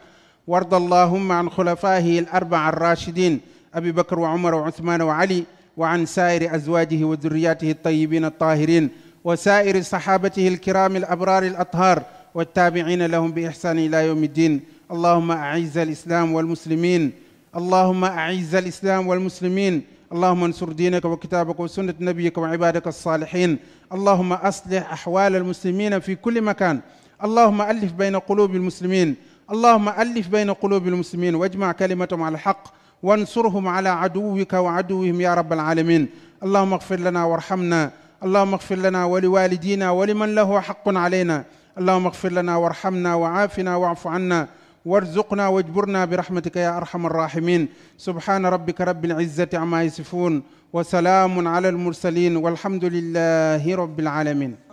warda 0.46 0.76
allahuma 0.76 1.40
an 1.40 1.48
xulafaihi 1.50 2.18
al 2.28 2.28
arbaa 2.32 2.68
arrachidin 2.68 3.40
abi 3.72 3.92
bakr 3.92 4.18
wa 4.20 4.34
umar 4.34 4.54
wa 4.60 4.68
uthman 4.68 5.00
wa 5.00 5.16
ali 5.18 5.46
wa 5.76 5.88
an 5.88 6.04
sairi 6.06 6.44
azwajihi 6.48 7.04
wa 7.04 7.16
zurriyatihi 7.16 7.72
altayibin 7.80 8.24
altahirin 8.28 8.90
wa 9.24 9.36
sairi 9.40 9.80
sahabatihi 9.82 10.48
alkiram 10.52 10.96
alabrar 10.96 11.42
alathar 11.44 12.04
والتابعين 12.34 12.98
لهم 13.06 13.30
بإحسان 13.32 13.78
إلى 13.78 14.06
يوم 14.10 14.18
الدين 14.24 14.54
اللهم 14.90 15.30
أعز 15.30 15.78
الإسلام 15.78 16.32
والمسلمين 16.34 17.12
اللهم 17.56 18.04
أعز 18.04 18.54
الإسلام 18.54 19.06
والمسلمين 19.08 19.82
اللهم 20.12 20.44
انصر 20.44 20.72
دينك 20.72 21.04
وكتابك 21.04 21.60
وسنة 21.60 21.94
نبيك 22.00 22.38
وعبادك 22.38 22.86
الصالحين 22.86 23.58
اللهم 23.92 24.32
أصلح 24.32 24.92
أحوال 24.92 25.36
المسلمين 25.36 25.98
في 26.00 26.14
كل 26.14 26.42
مكان 26.42 26.80
اللهم 27.24 27.62
ألف 27.62 27.92
بين 27.92 28.16
قلوب 28.16 28.54
المسلمين 28.54 29.14
اللهم 29.50 29.88
ألف 29.88 30.28
بين 30.28 30.50
قلوب 30.52 30.88
المسلمين 30.88 31.34
واجمع 31.34 31.72
كلمتهم 31.72 32.22
على 32.22 32.34
الحق 32.34 32.68
وانصرهم 33.02 33.68
على 33.68 33.88
عدوك 33.88 34.52
وعدوهم 34.52 35.20
يا 35.20 35.34
رب 35.34 35.52
العالمين 35.52 36.08
اللهم 36.42 36.72
اغفر 36.72 36.96
لنا 36.96 37.24
وارحمنا 37.24 37.90
اللهم 38.24 38.52
اغفر 38.54 38.74
لنا 38.76 39.04
ولوالدينا 39.04 39.90
ولمن 39.90 40.34
له 40.34 40.60
حق 40.60 40.88
علينا 40.88 41.44
اللهم 41.78 42.06
اغفر 42.06 42.32
لنا 42.32 42.56
وارحمنا 42.56 43.14
وعافنا 43.14 43.76
واعف 43.76 44.06
عنا 44.06 44.48
وارزقنا 44.84 45.48
واجبرنا 45.48 46.04
برحمتك 46.04 46.56
يا 46.56 46.76
ارحم 46.76 47.06
الراحمين 47.06 47.68
سبحان 47.98 48.46
ربك 48.46 48.80
رب 48.80 49.04
العزه 49.04 49.48
عما 49.54 49.82
يصفون 49.84 50.42
وسلام 50.72 51.48
على 51.48 51.68
المرسلين 51.68 52.36
والحمد 52.36 52.84
لله 52.84 53.74
رب 53.74 54.00
العالمين 54.00 54.63